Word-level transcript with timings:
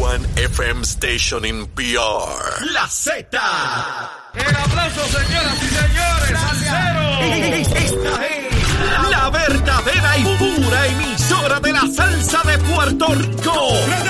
one 0.00 0.24
FM 0.34 0.82
station 0.84 1.44
in 1.44 1.66
PR. 1.76 2.64
La 2.72 2.88
Z. 2.88 3.38
El 4.32 4.56
aplauso, 4.56 5.04
señoras 5.06 5.62
y 5.62 5.68
señores, 5.68 6.38
al 6.40 6.56
cero. 6.56 7.04
Esta 7.76 8.26
es 8.26 8.50
la 9.10 9.30
verdadera 9.30 10.18
y 10.18 10.24
pura 10.24 10.86
emisora 10.86 11.60
de 11.60 11.72
la 11.72 11.86
salsa 11.94 12.40
de 12.44 12.58
Puerto 12.58 13.14
Rico. 13.14 13.72
¡Desde 13.88 14.09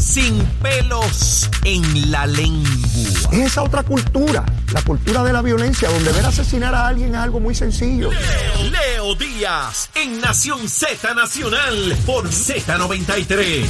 sin 0.00 0.42
pelos 0.62 1.48
en 1.64 2.10
la 2.10 2.26
lengua. 2.26 2.70
Es 3.32 3.38
esa 3.38 3.62
otra 3.62 3.82
cultura, 3.82 4.44
la 4.72 4.82
cultura 4.82 5.22
de 5.22 5.32
la 5.32 5.42
violencia, 5.42 5.90
donde 5.90 6.10
ver 6.12 6.24
asesinar 6.24 6.74
a 6.74 6.88
alguien 6.88 7.10
es 7.10 7.16
algo 7.16 7.38
muy 7.38 7.54
sencillo. 7.54 8.10
Leo 8.10 9.14
Díaz 9.14 9.90
en 9.94 10.20
Nación 10.20 10.68
Z 10.68 11.14
Nacional 11.14 11.96
por 12.06 12.28
Z93. 12.28 13.64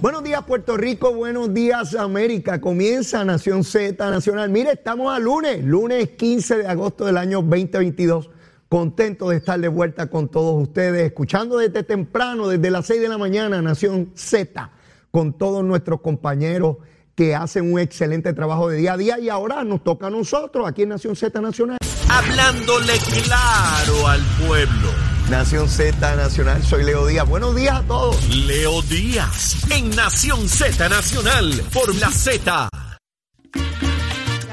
Buenos 0.00 0.22
días 0.22 0.44
Puerto 0.44 0.76
Rico, 0.76 1.12
buenos 1.14 1.52
días 1.52 1.96
América. 1.96 2.60
Comienza 2.60 3.24
Nación 3.24 3.64
Z 3.64 4.08
Nacional. 4.08 4.50
Mire, 4.50 4.72
estamos 4.72 5.12
a 5.12 5.18
lunes, 5.18 5.64
lunes 5.64 6.10
15 6.10 6.58
de 6.58 6.68
agosto 6.68 7.06
del 7.06 7.16
año 7.16 7.42
2022. 7.42 8.35
Contento 8.68 9.28
de 9.28 9.36
estar 9.36 9.60
de 9.60 9.68
vuelta 9.68 10.08
con 10.08 10.28
todos 10.28 10.60
ustedes, 10.60 11.06
escuchando 11.06 11.58
desde 11.58 11.84
temprano, 11.84 12.48
desde 12.48 12.70
las 12.70 12.86
6 12.86 13.00
de 13.00 13.08
la 13.08 13.16
mañana, 13.16 13.62
Nación 13.62 14.10
Z, 14.16 14.70
con 15.12 15.38
todos 15.38 15.64
nuestros 15.64 16.00
compañeros 16.00 16.78
que 17.14 17.34
hacen 17.34 17.72
un 17.72 17.78
excelente 17.78 18.32
trabajo 18.32 18.68
de 18.68 18.78
día 18.78 18.94
a 18.94 18.96
día 18.96 19.18
y 19.20 19.28
ahora 19.28 19.62
nos 19.62 19.84
toca 19.84 20.08
a 20.08 20.10
nosotros 20.10 20.68
aquí 20.68 20.82
en 20.82 20.90
Nación 20.90 21.14
Z 21.14 21.40
Nacional. 21.40 21.78
Hablándole 22.08 22.94
claro 23.24 24.08
al 24.08 24.20
pueblo. 24.46 24.90
Nación 25.30 25.68
Z 25.68 26.16
Nacional, 26.16 26.62
soy 26.62 26.84
Leo 26.84 27.06
Díaz. 27.06 27.28
Buenos 27.28 27.54
días 27.54 27.76
a 27.76 27.82
todos. 27.82 28.34
Leo 28.34 28.82
Díaz 28.82 29.70
en 29.70 29.90
Nación 29.90 30.48
Z 30.48 30.88
Nacional 30.88 31.52
por 31.72 31.94
la 31.96 32.10
Z. 32.10 32.68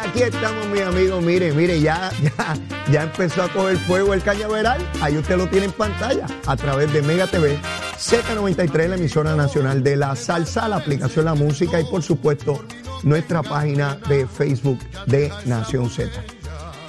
Aquí 0.03 0.21
estamos, 0.21 0.67
mis 0.67 0.81
amigos. 0.81 1.23
Mire, 1.23 1.53
mire, 1.53 1.79
ya, 1.79 2.11
ya, 2.21 2.57
ya 2.91 3.03
empezó 3.03 3.43
a 3.43 3.49
coger 3.49 3.77
fuego 3.77 4.13
el 4.13 4.21
cañaveral. 4.21 4.85
Ahí 5.01 5.17
usted 5.17 5.37
lo 5.37 5.47
tiene 5.47 5.67
en 5.67 5.71
pantalla 5.71 6.27
a 6.45 6.55
través 6.57 6.91
de 6.91 7.01
Mega 7.01 7.25
TV, 7.27 7.57
Z93, 7.97 8.89
la 8.89 8.95
emisora 8.95 9.35
nacional 9.35 9.81
de 9.81 9.95
la 9.95 10.15
salsa, 10.15 10.67
la 10.67 10.77
aplicación 10.77 11.25
La 11.25 11.35
Música 11.35 11.79
y, 11.79 11.85
por 11.85 12.03
supuesto, 12.03 12.65
nuestra 13.03 13.41
página 13.43 13.97
de 14.09 14.27
Facebook 14.27 14.79
de 15.05 15.31
Nación 15.45 15.89
Z. 15.89 16.11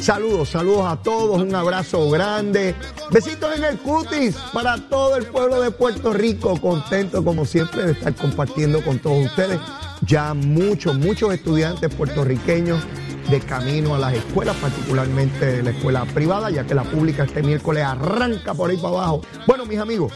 Saludos, 0.01 0.51
saludos 0.51 0.87
a 0.87 0.97
todos, 0.97 1.41
un 1.41 1.55
abrazo 1.55 2.11
grande. 2.11 2.75
Besitos 3.13 3.57
en 3.57 3.65
el 3.65 3.79
cutis 3.79 4.37
para 4.53 4.77
todo 4.77 5.17
el 5.17 5.25
pueblo 5.25 5.63
de 5.63 5.71
Puerto 5.71 6.13
Rico. 6.13 6.61
Contento, 6.61 7.25
como 7.25 7.45
siempre, 7.45 7.85
de 7.85 7.93
estar 7.93 8.15
compartiendo 8.15 8.85
con 8.85 8.99
todos 8.99 9.25
ustedes. 9.27 9.61
Ya 10.03 10.35
muchos, 10.35 10.99
muchos 10.99 11.33
estudiantes 11.33 11.95
puertorriqueños 11.95 12.81
de 13.31 13.41
camino 13.41 13.95
a 13.95 13.99
las 13.99 14.15
escuelas, 14.15 14.57
particularmente 14.57 15.63
la 15.63 15.71
escuela 15.71 16.05
privada, 16.05 16.51
ya 16.51 16.67
que 16.67 16.75
la 16.75 16.85
pública 16.85 17.25
este 17.25 17.43
miércoles 17.43 17.83
arranca 17.83 18.55
por 18.55 18.71
ahí 18.71 18.77
para 18.77 18.89
abajo. 18.89 19.23
Bueno, 19.47 19.65
mis 19.67 19.79
amigos, 19.79 20.13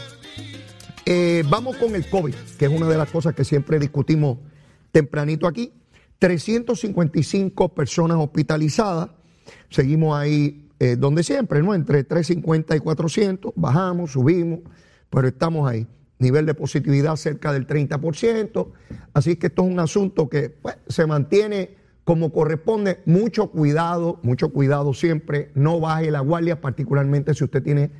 eh, 1.05 1.43
vamos 1.49 1.77
con 1.77 1.95
el 1.95 2.07
COVID, 2.07 2.35
que 2.57 2.65
es 2.65 2.71
una 2.71 2.87
de 2.87 2.97
las 2.97 3.09
cosas 3.09 3.33
que 3.33 3.43
siempre 3.43 3.79
discutimos 3.79 4.37
tempranito 4.91 5.47
aquí. 5.47 5.73
355 6.19 7.73
personas 7.73 8.17
hospitalizadas. 8.17 9.09
Seguimos 9.69 10.17
ahí 10.17 10.69
eh, 10.79 10.95
donde 10.95 11.23
siempre, 11.23 11.63
¿no? 11.63 11.73
Entre 11.73 12.03
350 12.03 12.75
y 12.75 12.79
400. 12.79 13.53
Bajamos, 13.55 14.11
subimos, 14.11 14.59
pero 15.09 15.27
estamos 15.27 15.69
ahí. 15.69 15.87
Nivel 16.19 16.45
de 16.45 16.53
positividad 16.53 17.15
cerca 17.15 17.53
del 17.53 17.65
30%. 17.65 18.67
Así 19.13 19.37
que 19.37 19.47
esto 19.47 19.63
es 19.63 19.71
un 19.71 19.79
asunto 19.79 20.29
que 20.29 20.49
pues, 20.49 20.77
se 20.87 21.07
mantiene 21.07 21.78
como 22.09 22.33
corresponde. 22.33 23.03
Mucho 23.05 23.51
cuidado, 23.51 24.19
mucho 24.23 24.49
cuidado 24.49 24.95
siempre. 24.95 25.51
No 25.53 25.79
baje 25.79 26.09
la 26.09 26.21
guardia, 26.21 26.59
particularmente 26.59 27.35
si 27.35 27.43
usted 27.43 27.61
tiene 27.61 27.91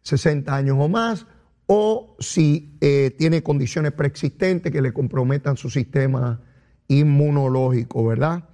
60 0.00 0.56
años 0.56 0.78
o 0.80 0.88
más 0.88 1.26
o 1.66 2.16
si 2.18 2.78
eh, 2.80 3.14
tiene 3.18 3.42
condiciones 3.42 3.92
preexistentes 3.92 4.72
que 4.72 4.80
le 4.80 4.94
comprometan 4.94 5.58
su 5.58 5.68
sistema 5.68 6.40
inmunológico, 6.86 8.06
¿verdad? 8.06 8.44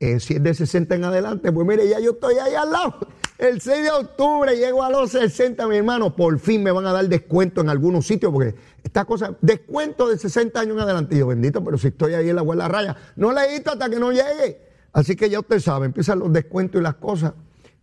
Eh, 0.00 0.18
si 0.20 0.36
es 0.36 0.42
de 0.42 0.54
60 0.54 0.94
en 0.94 1.04
adelante, 1.04 1.52
pues 1.52 1.66
mire, 1.66 1.86
ya 1.86 2.00
yo 2.00 2.12
estoy 2.12 2.36
ahí 2.36 2.54
al 2.54 2.72
lado. 2.72 2.94
El 3.42 3.60
6 3.60 3.82
de 3.82 3.90
octubre 3.90 4.54
llego 4.54 4.84
a 4.84 4.88
los 4.88 5.10
60, 5.10 5.66
mi 5.66 5.76
hermano. 5.76 6.14
Por 6.14 6.38
fin 6.38 6.62
me 6.62 6.70
van 6.70 6.86
a 6.86 6.92
dar 6.92 7.08
descuento 7.08 7.60
en 7.60 7.70
algunos 7.70 8.06
sitios, 8.06 8.32
porque 8.32 8.54
esta 8.84 9.04
cosa, 9.04 9.36
descuento 9.40 10.08
de 10.08 10.16
60 10.16 10.60
años 10.60 10.76
en 10.76 10.82
adelante. 10.82 11.24
Bendito, 11.24 11.64
pero 11.64 11.76
si 11.76 11.88
estoy 11.88 12.14
ahí 12.14 12.28
en 12.28 12.36
la 12.36 12.42
guarda 12.42 12.68
raya, 12.68 12.96
no 13.16 13.32
le 13.32 13.50
visto 13.50 13.72
hasta 13.72 13.90
que 13.90 13.98
no 13.98 14.12
llegue. 14.12 14.60
Así 14.92 15.16
que 15.16 15.28
ya 15.28 15.40
usted 15.40 15.58
sabe, 15.58 15.86
empiezan 15.86 16.20
los 16.20 16.32
descuentos 16.32 16.80
y 16.80 16.84
las 16.84 16.94
cosas. 16.94 17.32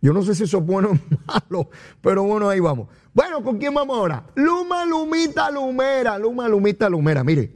Yo 0.00 0.14
no 0.14 0.22
sé 0.22 0.34
si 0.34 0.44
eso 0.44 0.56
es 0.56 0.64
bueno 0.64 0.92
o 0.92 0.98
malo, 1.50 1.68
pero 2.00 2.22
bueno, 2.22 2.48
ahí 2.48 2.60
vamos. 2.60 2.88
Bueno, 3.12 3.44
¿con 3.44 3.58
quién 3.58 3.74
vamos 3.74 3.98
ahora? 3.98 4.28
Luma, 4.36 4.86
Lumita, 4.86 5.50
Lumera, 5.50 6.16
Luma, 6.16 6.48
Lumita, 6.48 6.88
Lumera. 6.88 7.22
Mire, 7.22 7.52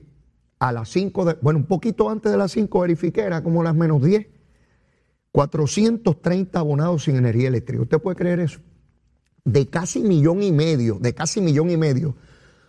a 0.59 0.73
las 0.73 0.91
5 0.91 1.25
de, 1.25 1.39
bueno, 1.41 1.61
un 1.61 1.67
poquito 1.67 2.11
antes 2.11 2.31
de 2.31 2.37
las 2.37 2.53
5 2.53 2.81
verifiqué, 2.81 3.23
era 3.23 3.43
como 3.43 3.63
las 3.63 3.75
menos 3.75 4.03
10. 4.03 4.34
430 5.34 6.61
abonados 6.61 7.03
sin 7.03 7.17
energía 7.17 7.49
eléctrica. 7.49 7.83
¿Usted 7.83 7.99
puede 7.99 8.15
creer 8.15 8.39
eso? 8.39 8.61
De 9.45 9.69
casi 9.69 9.99
millón 9.99 10.45
y 10.45 10.53
medio, 10.53 10.99
de 11.00 11.12
casi 11.12 11.41
millón 11.41 11.71
y 11.71 11.77
medio, 11.77 12.15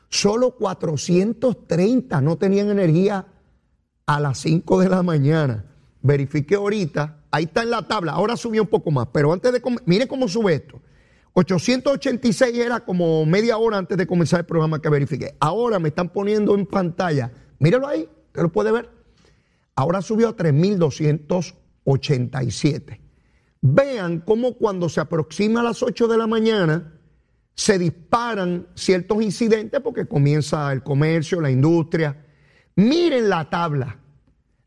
solo 0.09 0.55
430 0.55 2.21
no 2.21 2.37
tenían 2.37 2.71
energía 2.71 3.27
a 4.07 4.19
las 4.19 4.39
5 4.39 4.79
de 4.79 4.89
la 4.89 5.03
mañana. 5.03 5.63
Verifiqué 6.01 6.55
ahorita, 6.55 7.19
ahí 7.29 7.43
está 7.43 7.61
en 7.61 7.69
la 7.69 7.87
tabla, 7.87 8.13
ahora 8.13 8.35
subió 8.35 8.63
un 8.63 8.67
poco 8.67 8.89
más, 8.89 9.09
pero 9.13 9.31
antes 9.31 9.53
de, 9.53 9.61
mire 9.85 10.07
cómo 10.07 10.27
sube 10.27 10.55
esto. 10.55 10.81
886 11.33 12.57
era 12.57 12.79
como 12.79 13.27
media 13.27 13.59
hora 13.59 13.77
antes 13.77 13.95
de 13.95 14.07
comenzar 14.07 14.39
el 14.39 14.47
programa 14.47 14.81
que 14.81 14.89
verifiqué. 14.89 15.35
Ahora 15.39 15.77
me 15.77 15.89
están 15.89 16.09
poniendo 16.09 16.55
en 16.55 16.65
pantalla, 16.65 17.31
míralo 17.59 17.87
ahí, 17.87 18.09
usted 18.29 18.41
lo 18.41 18.51
puede 18.51 18.71
ver. 18.71 18.89
Ahora 19.75 20.01
subió 20.01 20.29
a 20.29 20.35
3287. 21.85 23.01
Vean 23.62 24.19
cómo 24.19 24.53
cuando 24.56 24.90
se 24.90 25.00
aproxima 25.00 25.62
a 25.62 25.63
las 25.63 25.81
8 25.81 26.07
de 26.07 26.18
la 26.18 26.28
mañana 26.28 26.91
se 27.56 27.79
disparan 27.79 28.68
ciertos 28.75 29.22
incidentes 29.22 29.79
porque 29.81 30.06
comienza 30.06 30.72
el 30.73 30.84
comercio, 30.84 31.40
la 31.40 31.50
industria. 31.50 32.25
Miren 32.75 33.29
la 33.29 33.50
tabla. 33.50 34.00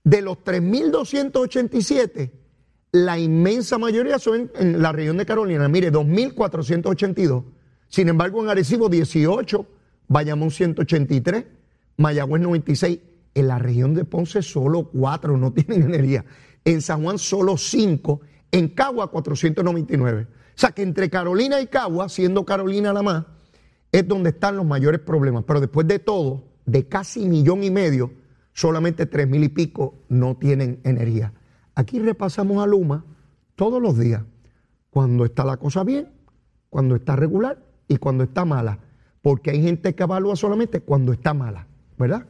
De 0.03 0.23
los 0.23 0.43
3287, 0.43 2.33
la 2.93 3.19
inmensa 3.19 3.77
mayoría 3.77 4.19
son 4.19 4.37
en, 4.37 4.51
en, 4.55 4.83
la 4.83 4.91
región 4.91 5.19
de 5.19 5.27
Carolina. 5.27 5.69
Mire, 5.69 5.93
2.482. 5.93 7.45
Sin 7.89 8.09
embargo, 8.09 8.43
en 8.43 8.49
Arecibo 8.49 8.89
18, 8.89 9.67
Bayamón 10.09 10.51
183, 10.51 11.45
Mayagüez 11.99 12.41
96. 12.41 13.01
En 13.35 13.49
la 13.49 13.59
región 13.59 13.95
de 13.95 14.05
Ponce 14.05 14.41
solo 14.43 14.91
4 14.91 15.37
no 15.37 15.53
tienen 15.55 15.83
energía. 15.83 16.25
En 16.69 16.83
San 16.83 17.03
Juan 17.03 17.19
solo 17.19 17.57
5. 17.57 18.21
En 18.53 18.69
Cagua 18.69 19.11
499. 19.11 20.27
O 20.31 20.37
sea 20.55 20.73
que 20.73 20.83
entre 20.83 21.09
Carolina 21.09 21.63
y 21.63 21.67
Cagua, 21.67 22.11
siendo 22.11 22.45
Carolina 22.45 22.93
la 22.93 23.03
más, 23.03 23.25
es 23.91 24.07
donde 24.07 24.31
están 24.31 24.59
los 24.59 24.67
mayores 24.67 25.01
problemas. 25.01 25.45
Pero 25.47 25.61
después 25.61 25.87
de 25.87 25.99
todo, 25.99 26.45
de 26.67 26.87
casi 26.87 27.27
millón 27.27 27.65
y 27.65 27.71
medio, 27.71 28.13
solamente 28.53 29.07
tres 29.07 29.27
mil 29.27 29.45
y 29.45 29.49
pico 29.49 29.95
no 30.11 30.37
tienen 30.37 30.81
energía. 30.85 31.33
Aquí 31.75 32.01
repasamos 32.01 32.63
a 32.63 32.67
Luma 32.67 33.03
todos 33.55 33.81
los 33.81 33.99
días, 33.99 34.23
cuando 34.91 35.25
está 35.25 35.47
la 35.47 35.57
cosa 35.57 35.85
bien, 35.85 36.13
cuando 36.69 36.97
está 36.97 37.17
regular 37.17 37.65
y 37.89 37.97
cuando 37.97 38.25
está 38.25 38.45
mala, 38.45 38.81
porque 39.23 39.53
hay 39.53 39.63
gente 39.63 39.95
que 39.95 40.03
evalúa 40.03 40.37
solamente 40.37 40.81
cuando 40.81 41.15
está 41.15 41.33
mala, 41.33 41.67
¿verdad? 41.97 42.27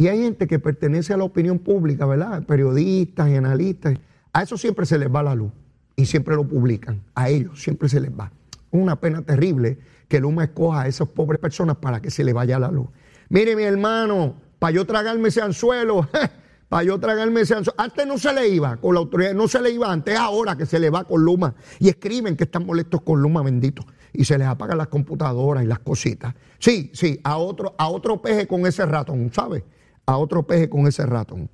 Y 0.00 0.08
hay 0.08 0.22
gente 0.22 0.46
que 0.46 0.58
pertenece 0.58 1.12
a 1.12 1.18
la 1.18 1.24
opinión 1.24 1.58
pública, 1.58 2.06
¿verdad? 2.06 2.42
Periodistas 2.44 3.28
y 3.28 3.36
analistas. 3.36 3.98
A 4.32 4.42
eso 4.42 4.56
siempre 4.56 4.86
se 4.86 4.96
les 4.96 5.14
va 5.14 5.22
la 5.22 5.34
luz 5.34 5.52
y 5.94 6.06
siempre 6.06 6.36
lo 6.36 6.48
publican. 6.48 7.02
A 7.14 7.28
ellos 7.28 7.62
siempre 7.62 7.86
se 7.86 8.00
les 8.00 8.10
va. 8.10 8.32
Una 8.70 8.98
pena 8.98 9.20
terrible 9.20 9.76
que 10.08 10.18
Luma 10.18 10.44
escoja 10.44 10.80
a 10.80 10.88
esas 10.88 11.06
pobres 11.08 11.38
personas 11.38 11.76
para 11.76 12.00
que 12.00 12.10
se 12.10 12.24
le 12.24 12.32
vaya 12.32 12.58
la 12.58 12.70
luz. 12.70 12.86
Mire, 13.28 13.54
mi 13.54 13.64
hermano, 13.64 14.36
para 14.58 14.72
yo 14.72 14.86
tragarme 14.86 15.28
ese 15.28 15.42
anzuelo, 15.42 16.08
para 16.70 16.82
yo 16.82 16.98
tragarme 16.98 17.42
ese 17.42 17.56
anzuelo. 17.56 17.78
Antes 17.78 18.06
no 18.06 18.16
se 18.16 18.32
le 18.32 18.48
iba 18.48 18.78
con 18.78 18.94
la 18.94 19.00
autoridad, 19.00 19.34
no 19.34 19.48
se 19.48 19.60
le 19.60 19.70
iba 19.70 19.92
antes, 19.92 20.16
ahora 20.16 20.56
que 20.56 20.64
se 20.64 20.78
le 20.78 20.88
va 20.88 21.04
con 21.04 21.22
Luma. 21.22 21.54
Y 21.78 21.90
escriben 21.90 22.38
que 22.38 22.44
están 22.44 22.64
molestos 22.64 23.02
con 23.02 23.20
Luma, 23.20 23.42
bendito. 23.42 23.84
Y 24.14 24.24
se 24.24 24.38
les 24.38 24.46
apagan 24.46 24.78
las 24.78 24.88
computadoras 24.88 25.62
y 25.62 25.66
las 25.66 25.80
cositas. 25.80 26.34
Sí, 26.58 26.90
sí, 26.94 27.20
a 27.22 27.36
otro, 27.36 27.74
a 27.76 27.90
otro 27.90 28.22
peje 28.22 28.46
con 28.46 28.64
ese 28.64 28.86
ratón, 28.86 29.30
¿sabe? 29.30 29.62
A 30.10 30.16
otro 30.16 30.44
peje 30.44 30.68
con 30.68 30.88
ese 30.88 31.06
ratón. 31.06 31.48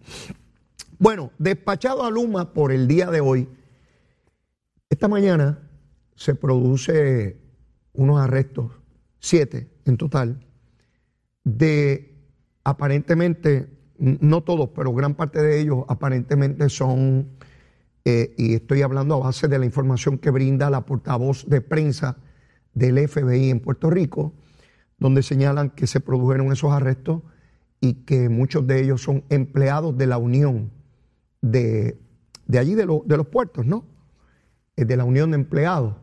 Bueno, 0.98 1.30
despachado 1.36 2.06
a 2.06 2.10
Luma 2.10 2.54
por 2.54 2.72
el 2.72 2.88
día 2.88 3.10
de 3.10 3.20
hoy, 3.20 3.50
esta 4.88 5.08
mañana 5.08 5.68
se 6.14 6.34
produce 6.34 7.36
unos 7.92 8.18
arrestos, 8.18 8.72
siete 9.18 9.68
en 9.84 9.98
total, 9.98 10.42
de 11.44 12.16
aparentemente, 12.64 13.68
no 13.98 14.42
todos, 14.42 14.70
pero 14.74 14.90
gran 14.94 15.16
parte 15.16 15.42
de 15.42 15.60
ellos 15.60 15.84
aparentemente 15.88 16.70
son, 16.70 17.28
eh, 18.06 18.34
y 18.38 18.54
estoy 18.54 18.80
hablando 18.80 19.16
a 19.16 19.26
base 19.26 19.48
de 19.48 19.58
la 19.58 19.66
información 19.66 20.16
que 20.16 20.30
brinda 20.30 20.70
la 20.70 20.86
portavoz 20.86 21.44
de 21.46 21.60
prensa 21.60 22.16
del 22.72 23.06
FBI 23.06 23.50
en 23.50 23.60
Puerto 23.60 23.90
Rico, 23.90 24.32
donde 24.96 25.22
señalan 25.22 25.68
que 25.68 25.86
se 25.86 26.00
produjeron 26.00 26.50
esos 26.52 26.72
arrestos 26.72 27.20
y 27.80 27.94
que 28.04 28.28
muchos 28.28 28.66
de 28.66 28.82
ellos 28.82 29.02
son 29.02 29.24
empleados 29.28 29.96
de 29.96 30.06
la 30.06 30.18
Unión 30.18 30.70
de, 31.40 31.98
allí, 32.58 32.74
de, 32.74 32.86
de 33.04 33.16
los 33.16 33.26
puertos, 33.26 33.66
¿no? 33.66 33.84
Eh, 34.76 34.84
de 34.84 34.96
la 34.96 35.04
Unión 35.04 35.30
de 35.30 35.36
Empleados, 35.36 35.94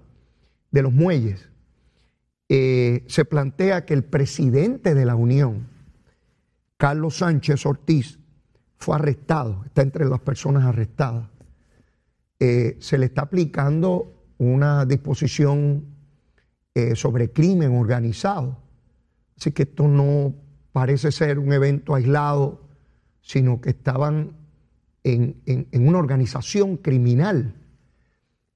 de 0.72 0.82
los 0.82 0.92
muelles. 0.94 1.50
Eh, 2.50 3.04
se 3.08 3.26
plantea 3.26 3.86
que 3.86 3.94
el 3.94 4.04
presidente 4.04 4.94
de 4.94 5.06
la 5.06 5.16
Unión, 5.16 5.68
Carlos 6.78 7.18
Sánchez 7.18 7.66
Ortiz, 7.66 8.20
fue 8.78 8.96
arrestado, 8.96 9.64
está 9.66 9.82
entre 9.82 10.06
las 10.06 10.20
personas 10.20 10.66
arrestadas. 10.66 11.30
Eh, 12.40 12.78
se 12.82 12.98
le 12.98 13.06
está 13.06 13.24
aplicando 13.24 14.26
una 14.38 14.86
disposición 14.86 15.86
sobre 16.96 17.32
crimen 17.32 17.78
organizado. 17.78 18.58
Así 19.38 19.52
que 19.52 19.62
esto 19.62 19.88
no 19.88 20.34
parece 20.74 21.14
ser 21.14 21.40
un 21.40 21.54
evento 21.54 21.96
aislado, 21.96 22.60
sino 23.22 23.62
que 23.62 23.70
estaban 23.70 24.34
en, 25.06 25.42
en 25.46 25.88
una 25.88 26.00
organización 26.00 26.76
criminal. 26.76 27.56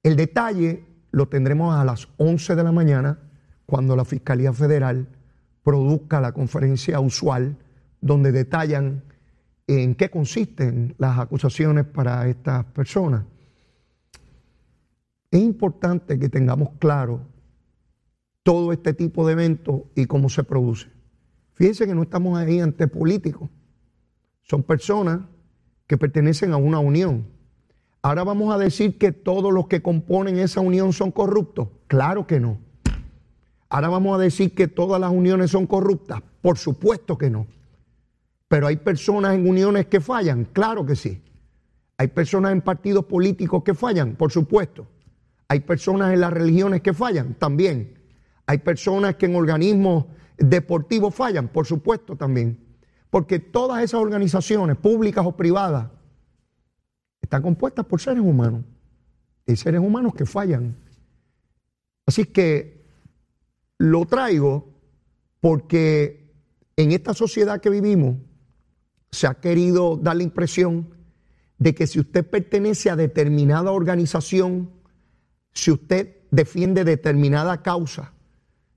El 0.02 0.16
detalle 0.16 0.84
lo 1.10 1.28
tendremos 1.28 1.74
a 1.74 1.84
las 1.84 2.08
11 2.18 2.54
de 2.54 2.64
la 2.64 2.72
mañana 2.72 3.18
cuando 3.64 3.96
la 3.96 4.04
Fiscalía 4.04 4.52
Federal 4.52 5.08
produzca 5.62 6.20
la 6.20 6.32
conferencia 6.32 7.00
usual 7.00 7.56
donde 8.00 8.32
detallan 8.32 9.02
en 9.66 9.94
qué 9.94 10.10
consisten 10.10 10.94
las 10.98 11.18
acusaciones 11.18 11.84
para 11.84 12.26
estas 12.28 12.64
personas. 12.66 13.24
Es 15.30 15.40
importante 15.40 16.18
que 16.18 16.30
tengamos 16.30 16.70
claro 16.78 17.20
todo 18.42 18.72
este 18.72 18.94
tipo 18.94 19.26
de 19.26 19.34
eventos 19.34 19.82
y 19.94 20.06
cómo 20.06 20.30
se 20.30 20.42
produce. 20.42 20.88
Fíjense 21.58 21.88
que 21.88 21.94
no 21.94 22.04
estamos 22.04 22.38
ahí 22.38 22.60
ante 22.60 22.86
políticos, 22.86 23.50
son 24.44 24.62
personas 24.62 25.22
que 25.88 25.98
pertenecen 25.98 26.52
a 26.52 26.56
una 26.56 26.78
unión. 26.78 27.26
Ahora 28.00 28.22
vamos 28.22 28.54
a 28.54 28.58
decir 28.58 28.96
que 28.96 29.10
todos 29.10 29.52
los 29.52 29.66
que 29.66 29.82
componen 29.82 30.38
esa 30.38 30.60
unión 30.60 30.92
son 30.92 31.10
corruptos. 31.10 31.66
Claro 31.88 32.28
que 32.28 32.38
no. 32.38 32.58
Ahora 33.70 33.88
vamos 33.88 34.16
a 34.16 34.22
decir 34.22 34.54
que 34.54 34.68
todas 34.68 35.00
las 35.00 35.10
uniones 35.10 35.50
son 35.50 35.66
corruptas. 35.66 36.22
Por 36.40 36.58
supuesto 36.58 37.18
que 37.18 37.28
no. 37.28 37.48
Pero 38.46 38.68
hay 38.68 38.76
personas 38.76 39.34
en 39.34 39.48
uniones 39.48 39.86
que 39.86 40.00
fallan. 40.00 40.44
Claro 40.44 40.86
que 40.86 40.94
sí. 40.94 41.20
Hay 41.96 42.06
personas 42.06 42.52
en 42.52 42.62
partidos 42.62 43.06
políticos 43.06 43.64
que 43.64 43.74
fallan. 43.74 44.14
Por 44.14 44.30
supuesto. 44.30 44.86
Hay 45.48 45.58
personas 45.60 46.14
en 46.14 46.20
las 46.20 46.32
religiones 46.32 46.82
que 46.82 46.94
fallan. 46.94 47.34
También. 47.34 47.98
Hay 48.46 48.58
personas 48.58 49.16
que 49.16 49.26
en 49.26 49.34
organismos 49.34 50.04
deportivos 50.38 51.14
fallan. 51.14 51.48
Por 51.48 51.66
supuesto 51.66 52.16
también. 52.16 52.58
Porque 53.10 53.38
todas 53.38 53.82
esas 53.82 54.00
organizaciones, 54.00 54.76
públicas 54.76 55.24
o 55.26 55.36
privadas, 55.36 55.90
están 57.20 57.42
compuestas 57.42 57.84
por 57.86 58.00
seres 58.00 58.22
humanos. 58.22 58.64
Y 59.46 59.56
seres 59.56 59.80
humanos 59.80 60.14
que 60.14 60.26
fallan. 60.26 60.76
Así 62.06 62.24
que 62.24 62.86
lo 63.78 64.06
traigo 64.06 64.68
porque 65.40 66.32
en 66.76 66.92
esta 66.92 67.14
sociedad 67.14 67.60
que 67.60 67.70
vivimos 67.70 68.16
se 69.10 69.26
ha 69.26 69.34
querido 69.34 69.96
dar 69.96 70.16
la 70.16 70.22
impresión 70.22 70.94
de 71.58 71.74
que 71.74 71.86
si 71.86 72.00
usted 72.00 72.28
pertenece 72.28 72.90
a 72.90 72.96
determinada 72.96 73.72
organización, 73.72 74.70
si 75.52 75.70
usted 75.70 76.16
defiende 76.30 76.84
determinada 76.84 77.62
causa, 77.62 78.12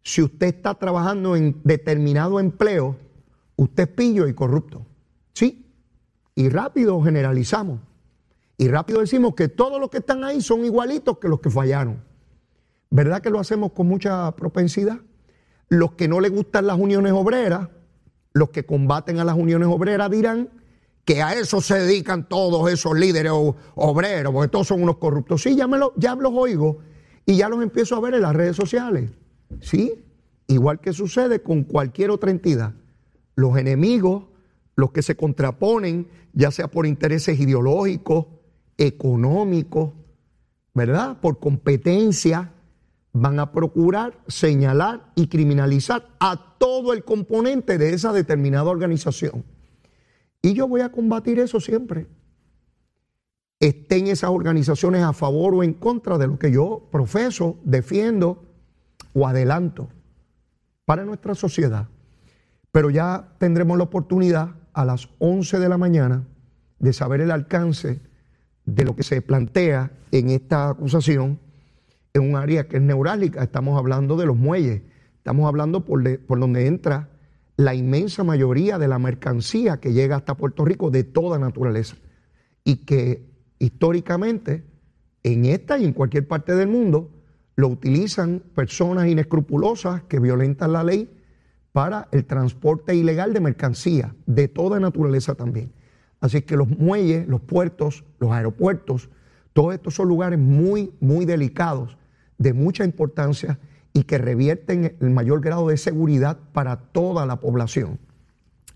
si 0.04 0.22
usted 0.22 0.48
está 0.48 0.74
trabajando 0.76 1.36
en 1.36 1.60
determinado 1.64 2.40
empleo, 2.40 2.96
usted 3.56 3.84
es 3.84 3.90
pillo 3.90 4.28
y 4.28 4.34
corrupto. 4.34 4.86
¿Sí? 5.34 5.66
Y 6.36 6.50
rápido 6.50 7.02
generalizamos. 7.02 7.80
Y 8.58 8.68
rápido 8.68 9.00
decimos 9.00 9.36
que 9.36 9.48
todos 9.48 9.80
los 9.80 9.90
que 9.90 10.00
están 10.00 10.24
ahí 10.24 10.42
son 10.42 10.66
igualitos 10.66 11.18
que 11.18 11.28
los 11.28 11.40
que 11.40 11.50
fallaron. 11.50 12.04
¿Verdad 12.90 13.22
que 13.22 13.30
lo 13.30 13.40
hacemos 13.40 13.72
con 13.72 13.88
mucha 13.88 14.32
propensidad? 14.36 15.00
Los 15.70 15.94
que 15.94 16.08
no 16.08 16.20
les 16.20 16.32
gustan 16.32 16.68
las 16.68 16.78
uniones 16.78 17.14
obreras, 17.14 17.70
los 18.34 18.50
que 18.50 18.66
combaten 18.66 19.20
a 19.20 19.24
las 19.24 19.36
uniones 19.36 19.70
obreras 19.70 20.12
dirán 20.12 20.50
que 21.06 21.22
a 21.22 21.34
eso 21.34 21.62
se 21.62 21.80
dedican 21.80 22.28
todos 22.28 22.72
esos 22.72 22.98
líderes 22.98 23.32
obreros, 23.76 24.34
porque 24.34 24.50
todos 24.50 24.68
son 24.68 24.84
unos 24.84 24.98
corruptos. 24.98 25.42
Sí, 25.42 25.56
ya, 25.56 25.68
me 25.68 25.80
ya 25.96 26.16
los 26.16 26.34
oigo 26.34 26.80
y 27.26 27.38
ya 27.38 27.50
los 27.50 27.64
empiezo 27.64 27.96
a 27.96 28.02
ver 28.02 28.16
en 28.16 28.22
las 28.22 28.36
redes 28.36 28.56
sociales. 28.56 29.10
Sí, 29.60 30.06
igual 30.48 30.80
que 30.80 30.94
sucede 30.94 31.42
con 31.42 31.64
cualquier 31.64 32.12
otra 32.12 32.32
entidad. 32.32 32.74
Los 33.36 33.58
enemigos, 33.58 34.26
los 34.76 34.92
que 34.92 35.02
se 35.02 35.16
contraponen, 35.16 36.08
ya 36.34 36.52
sea 36.52 36.70
por 36.70 36.86
intereses 36.86 37.40
ideológicos, 37.40 38.28
económicos, 38.78 39.94
¿verdad? 40.74 41.20
Por 41.20 41.40
competencia, 41.40 42.54
van 43.14 43.40
a 43.40 43.52
procurar 43.52 44.18
señalar 44.28 45.12
y 45.16 45.28
criminalizar 45.28 46.08
a 46.20 46.56
todo 46.58 46.94
el 46.94 47.04
componente 47.04 47.78
de 47.78 47.94
esa 47.94 48.14
determinada 48.14 48.70
organización. 48.70 49.44
Y 50.42 50.54
yo 50.54 50.68
voy 50.68 50.82
a 50.82 50.92
combatir 50.92 51.40
eso 51.40 51.60
siempre. 51.60 52.08
Estén 53.60 54.08
esas 54.08 54.32
organizaciones 54.32 55.04
a 55.04 55.14
favor 55.14 55.54
o 55.54 55.64
en 55.64 55.74
contra 55.74 56.18
de 56.18 56.28
lo 56.28 56.40
que 56.40 56.52
yo 56.52 56.88
profeso, 56.92 57.60
defiendo 57.64 58.51
o 59.14 59.28
adelanto 59.28 59.90
para 60.86 61.06
nuestra 61.06 61.36
sociedad. 61.36 61.88
Pero 62.72 62.90
ya 62.90 63.34
tendremos 63.38 63.78
la 63.78 63.84
oportunidad 63.84 64.56
a 64.74 64.86
las 64.86 65.10
11 65.20 65.60
de 65.60 65.70
la 65.70 65.78
mañana 65.78 66.28
de 66.80 66.94
saber 66.94 67.22
el 67.22 67.32
alcance 67.32 68.02
de 68.66 68.86
lo 68.86 68.96
que 68.96 69.04
se 69.04 69.22
plantea 69.22 69.92
en 70.12 70.30
esta 70.30 70.70
acusación 70.70 71.40
en 72.14 72.30
un 72.30 72.36
área 72.36 72.68
que 72.68 72.78
es 72.78 72.84
neurálgica. 72.84 73.44
Estamos 73.44 73.78
hablando 73.78 74.16
de 74.16 74.26
los 74.26 74.38
muelles, 74.38 74.82
estamos 75.18 75.48
hablando 75.48 75.86
por, 75.86 76.20
por 76.22 76.40
donde 76.40 76.68
entra 76.68 77.10
la 77.58 77.76
inmensa 77.76 78.24
mayoría 78.24 78.78
de 78.78 78.88
la 78.88 79.00
mercancía 79.00 79.80
que 79.80 79.94
llega 79.94 80.16
hasta 80.16 80.36
Puerto 80.36 80.66
Rico 80.66 80.90
de 80.90 81.04
toda 81.04 81.38
naturaleza 81.38 81.96
y 82.64 82.78
que 82.78 83.30
históricamente 83.60 84.64
en 85.24 85.46
esta 85.46 85.78
y 85.78 85.86
en 85.86 85.94
cualquier 85.94 86.28
parte 86.28 86.56
del 86.56 86.68
mundo 86.68 87.12
lo 87.56 87.68
utilizan 87.68 88.42
personas 88.56 89.08
inescrupulosas 89.08 90.04
que 90.04 90.20
violentan 90.20 90.74
la 90.74 90.84
ley 90.84 91.10
para 91.72 92.08
el 92.12 92.26
transporte 92.26 92.96
ilegal 92.96 93.34
de 93.34 93.40
mercancía, 93.40 94.16
de 94.26 94.48
toda 94.48 94.80
naturaleza 94.80 95.36
también. 95.36 95.72
Así 96.20 96.42
que 96.42 96.56
los 96.56 96.68
muelles, 96.68 97.28
los 97.28 97.42
puertos, 97.42 98.04
los 98.20 98.32
aeropuertos, 98.32 99.10
todos 99.54 99.74
estos 99.74 99.96
son 99.96 100.08
lugares 100.08 100.40
muy, 100.40 100.94
muy 101.00 101.26
delicados 101.26 101.98
de 102.38 102.54
mucha 102.54 102.84
importancia 102.86 103.60
y 103.94 104.04
que 104.04 104.18
revierten 104.18 104.96
el 105.00 105.10
mayor 105.10 105.42
grado 105.42 105.68
de 105.68 105.78
seguridad 105.78 106.40
para 106.54 106.78
toda 106.78 107.26
la 107.26 107.40
población. 107.40 108.00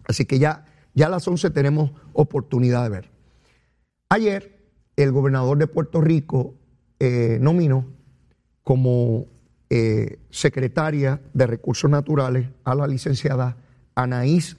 Así 0.08 0.25
que 0.25 0.39
ya, 0.39 0.65
ya 0.94 1.08
a 1.08 1.10
las 1.10 1.27
11 1.27 1.50
tenemos 1.51 1.91
oportunidad 2.13 2.84
de 2.84 2.89
ver. 2.89 3.10
Ayer 4.10 4.55
el 4.96 5.12
gobernador 5.12 5.58
de 5.58 5.67
Puerto 5.67 6.01
Rico 6.01 6.55
eh, 7.00 7.38
nominó 7.41 7.86
como 8.66 9.28
eh, 9.70 10.18
secretaria 10.32 11.22
de 11.34 11.48
Recursos 11.48 11.90
Naturales 11.90 12.50
a 12.64 12.74
la 12.74 12.88
licenciada 12.88 13.58
Anaís 13.94 14.58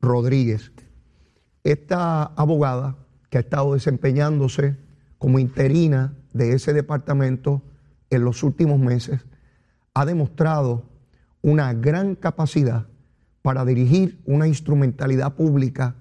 Rodríguez. 0.00 0.72
Esta 1.64 2.22
abogada 2.22 2.96
que 3.28 3.38
ha 3.38 3.40
estado 3.42 3.74
desempeñándose 3.74 4.76
como 5.18 5.40
interina 5.40 6.14
de 6.32 6.54
ese 6.54 6.72
departamento 6.72 7.60
en 8.08 8.24
los 8.24 8.44
últimos 8.44 8.78
meses 8.78 9.20
ha 9.94 10.06
demostrado 10.06 10.84
una 11.42 11.74
gran 11.74 12.14
capacidad 12.14 12.86
para 13.42 13.64
dirigir 13.64 14.20
una 14.26 14.46
instrumentalidad 14.46 15.34
pública 15.34 15.96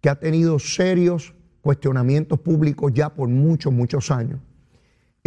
que 0.00 0.10
ha 0.10 0.18
tenido 0.18 0.58
serios 0.58 1.32
cuestionamientos 1.60 2.40
públicos 2.40 2.92
ya 2.92 3.14
por 3.14 3.28
muchos, 3.28 3.72
muchos 3.72 4.10
años. 4.10 4.40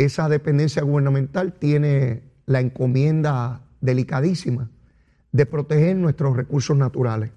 Esa 0.01 0.27
dependencia 0.29 0.81
gubernamental 0.81 1.53
tiene 1.53 2.23
la 2.47 2.59
encomienda 2.59 3.67
delicadísima 3.81 4.71
de 5.31 5.45
proteger 5.45 5.95
nuestros 5.95 6.35
recursos 6.35 6.75
naturales 6.75 7.29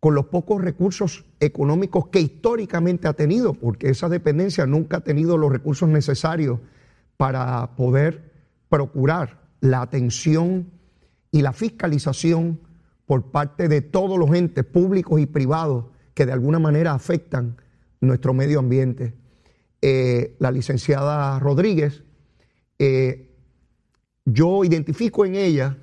con 0.00 0.14
los 0.14 0.24
pocos 0.28 0.62
recursos 0.62 1.26
económicos 1.38 2.08
que 2.08 2.20
históricamente 2.20 3.08
ha 3.08 3.12
tenido, 3.12 3.52
porque 3.52 3.90
esa 3.90 4.08
dependencia 4.08 4.64
nunca 4.64 4.98
ha 4.98 5.00
tenido 5.00 5.36
los 5.36 5.52
recursos 5.52 5.86
necesarios 5.86 6.60
para 7.18 7.76
poder 7.76 8.32
procurar 8.70 9.42
la 9.60 9.82
atención 9.82 10.70
y 11.30 11.42
la 11.42 11.52
fiscalización 11.52 12.58
por 13.04 13.30
parte 13.30 13.68
de 13.68 13.82
todos 13.82 14.18
los 14.18 14.34
entes 14.34 14.64
públicos 14.64 15.20
y 15.20 15.26
privados 15.26 15.84
que 16.14 16.24
de 16.24 16.32
alguna 16.32 16.58
manera 16.58 16.94
afectan 16.94 17.58
nuestro 18.00 18.32
medio 18.32 18.60
ambiente. 18.60 19.25
Eh, 19.88 20.34
la 20.40 20.50
licenciada 20.50 21.38
Rodríguez, 21.38 22.02
eh, 22.76 23.30
yo 24.24 24.64
identifico 24.64 25.24
en 25.24 25.36
ella 25.36 25.78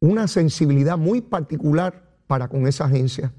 una 0.00 0.26
sensibilidad 0.26 0.98
muy 0.98 1.20
particular 1.20 2.16
para 2.26 2.48
con 2.48 2.66
esa 2.66 2.86
agencia. 2.86 3.32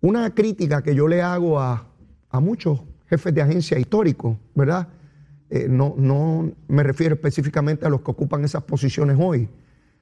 Una 0.00 0.34
crítica 0.34 0.82
que 0.82 0.96
yo 0.96 1.06
le 1.06 1.22
hago 1.22 1.60
a, 1.60 1.86
muchos 2.40 2.82
jefes 3.06 3.32
de 3.32 3.40
agencia 3.40 3.78
históricos, 3.78 4.36
¿verdad? 4.56 4.88
Eh, 5.48 5.68
no, 5.70 5.94
no 5.96 6.50
me 6.66 6.82
refiero 6.82 7.14
específicamente 7.14 7.86
a 7.86 7.90
los 7.90 8.00
que 8.00 8.10
ocupan 8.10 8.44
esas 8.44 8.64
posiciones 8.64 9.16
hoy, 9.20 9.48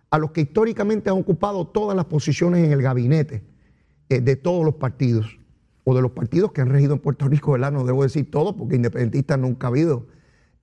a 0.09 0.17
los 0.17 0.31
que 0.31 0.41
históricamente 0.41 1.11
han 1.11 1.19
ocupado 1.19 1.67
todas 1.67 1.95
las 1.95 2.07
posiciones 2.07 2.65
en 2.65 2.73
el 2.73 2.81
gabinete 2.81 3.45
de 4.09 4.37
todos 4.37 4.65
los 4.65 4.77
partidos, 4.77 5.39
o 5.89 5.95
de 5.95 6.03
los 6.03 6.11
partidos 6.11 6.51
que 6.51 6.61
han 6.61 6.69
regido 6.69 6.95
en 6.95 6.99
Puerto 6.99 7.29
Rico, 7.29 7.53
¿verdad? 7.53 7.71
No 7.71 7.85
debo 7.85 8.03
decir 8.03 8.29
todo, 8.29 8.57
porque 8.57 8.75
independentistas 8.75 9.39
nunca 9.39 9.69
ha 9.69 9.71
habido, 9.71 10.09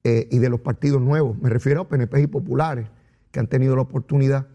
eh, 0.03 0.27
y 0.29 0.39
de 0.39 0.49
los 0.49 0.59
partidos 0.59 1.01
nuevos, 1.01 1.37
me 1.41 1.49
refiero 1.49 1.79
a 1.79 1.87
PNP 1.87 2.23
y 2.23 2.27
populares, 2.27 2.89
que 3.31 3.39
han 3.39 3.47
tenido 3.47 3.73
la 3.77 3.83
oportunidad. 3.83 4.47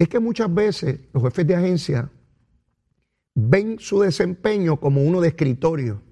Es 0.00 0.08
que 0.08 0.18
muchas 0.18 0.52
veces 0.52 0.98
los 1.12 1.22
jefes 1.22 1.46
de 1.46 1.54
agencia 1.54 2.10
ven 3.36 3.78
su 3.78 4.00
desempeño 4.00 4.80
como 4.80 5.04
uno 5.04 5.20
de 5.20 5.28
escritorio 5.28 6.02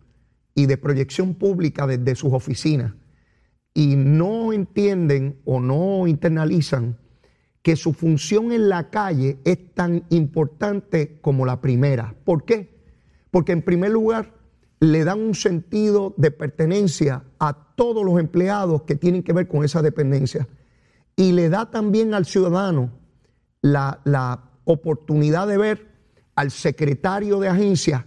y 0.54 0.66
de 0.66 0.76
proyección 0.76 1.34
pública 1.34 1.88
desde 1.88 2.14
sus 2.14 2.32
oficinas 2.32 2.94
y 3.74 3.96
no 3.96 4.52
entienden 4.52 5.40
o 5.44 5.60
no 5.60 6.06
internalizan 6.06 6.96
que 7.62 7.74
su 7.74 7.92
función 7.92 8.52
en 8.52 8.68
la 8.68 8.88
calle 8.88 9.38
es 9.44 9.74
tan 9.74 10.04
importante 10.10 11.18
como 11.20 11.44
la 11.44 11.60
primera. 11.60 12.14
¿Por 12.24 12.44
qué? 12.44 12.79
Porque 13.30 13.52
en 13.52 13.62
primer 13.62 13.90
lugar 13.90 14.34
le 14.80 15.04
dan 15.04 15.20
un 15.20 15.34
sentido 15.34 16.14
de 16.16 16.30
pertenencia 16.30 17.24
a 17.38 17.74
todos 17.74 18.04
los 18.04 18.18
empleados 18.18 18.82
que 18.82 18.96
tienen 18.96 19.22
que 19.22 19.32
ver 19.32 19.46
con 19.46 19.64
esa 19.64 19.82
dependencia 19.82 20.48
y 21.16 21.32
le 21.32 21.50
da 21.50 21.70
también 21.70 22.14
al 22.14 22.24
ciudadano 22.24 22.90
la, 23.60 24.00
la 24.04 24.50
oportunidad 24.64 25.46
de 25.46 25.58
ver 25.58 25.90
al 26.34 26.50
secretario 26.50 27.40
de 27.40 27.48
agencia 27.48 28.06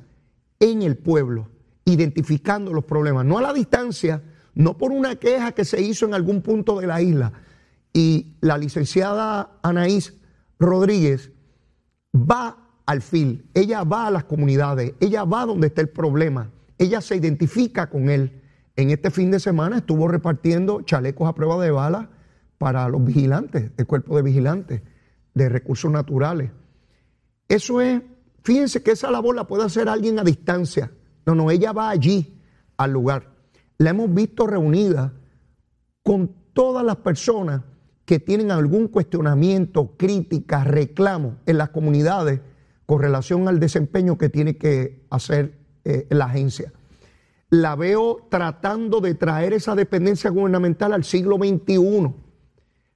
en 0.60 0.82
el 0.82 0.98
pueblo, 0.98 1.50
identificando 1.86 2.74
los 2.74 2.86
problemas, 2.86 3.26
no 3.26 3.38
a 3.38 3.42
la 3.44 3.54
distancia, 3.54 4.24
no 4.56 4.78
por 4.78 4.92
una 4.92 5.16
queja 5.18 5.52
que 5.52 5.66
se 5.66 5.82
hizo 5.82 6.06
en 6.06 6.16
algún 6.16 6.42
punto 6.42 6.80
de 6.80 6.88
la 6.88 7.02
isla. 7.02 7.34
Y 7.94 8.38
la 8.42 8.58
licenciada 8.58 9.60
Anaís 9.62 10.16
Rodríguez 10.58 11.32
va 12.16 12.63
al 12.86 13.02
fil, 13.02 13.46
ella 13.54 13.84
va 13.84 14.08
a 14.08 14.12
las 14.12 14.26
comunidades, 14.26 14.94
ella 15.00 15.24
va 15.24 15.46
donde 15.46 15.68
está 15.68 15.82
el 15.82 15.90
problema, 15.90 16.52
ella 16.78 17.02
se 17.02 17.16
identifica 17.16 17.90
con 17.90 18.10
él. 18.10 18.42
En 18.76 18.90
este 18.90 19.12
fin 19.12 19.32
de 19.32 19.40
semana 19.40 19.78
estuvo 19.78 20.08
repartiendo 20.08 20.82
chalecos 20.82 21.30
a 21.30 21.36
prueba 21.36 21.64
de 21.64 21.72
bala 21.72 22.10
para 22.58 22.88
los 22.90 23.04
vigilantes, 23.04 23.72
el 23.78 23.86
cuerpo 23.86 24.16
de 24.16 24.24
vigilantes 24.24 24.82
de 25.34 25.50
recursos 25.50 25.92
naturales. 25.92 26.52
Eso 27.48 27.82
es 27.82 28.02
Fíjense 28.44 28.84
que 28.84 28.92
esa 28.92 29.10
labor 29.10 29.36
la 29.36 29.48
puede 29.48 29.64
hacer 29.64 29.88
alguien 29.88 30.20
a 30.20 30.24
distancia. 30.24 30.92
No, 31.26 31.34
no, 31.34 31.50
ella 31.50 31.72
va 31.72 31.90
allí 31.90 32.38
al 32.78 32.92
lugar. 32.92 33.32
La 33.78 33.92
hemos 33.92 34.14
visto 34.14 34.46
reunida 34.46 35.14
con 36.04 36.36
todas 36.52 36.86
las 36.86 36.98
personas 36.98 37.62
que 38.06 38.20
tienen 38.20 38.52
algún 38.52 38.90
cuestionamiento, 38.90 39.96
crítica, 39.98 40.66
reclamo 40.66 41.38
en 41.46 41.58
las 41.58 41.70
comunidades 41.70 42.42
con 42.86 43.02
relación 43.02 43.48
al 43.48 43.60
desempeño 43.60 44.18
que 44.18 44.30
tiene 44.30 44.58
que 44.58 45.06
hacer 45.10 45.58
eh, 45.86 46.08
la 46.10 46.26
agencia. 46.26 46.72
La 47.50 47.76
veo 47.76 48.28
tratando 48.30 49.00
de 49.00 49.16
traer 49.16 49.54
esa 49.54 49.76
dependencia 49.76 50.30
gubernamental 50.30 50.94
al 50.94 51.04
siglo 51.04 51.38
XXI, 51.38 52.14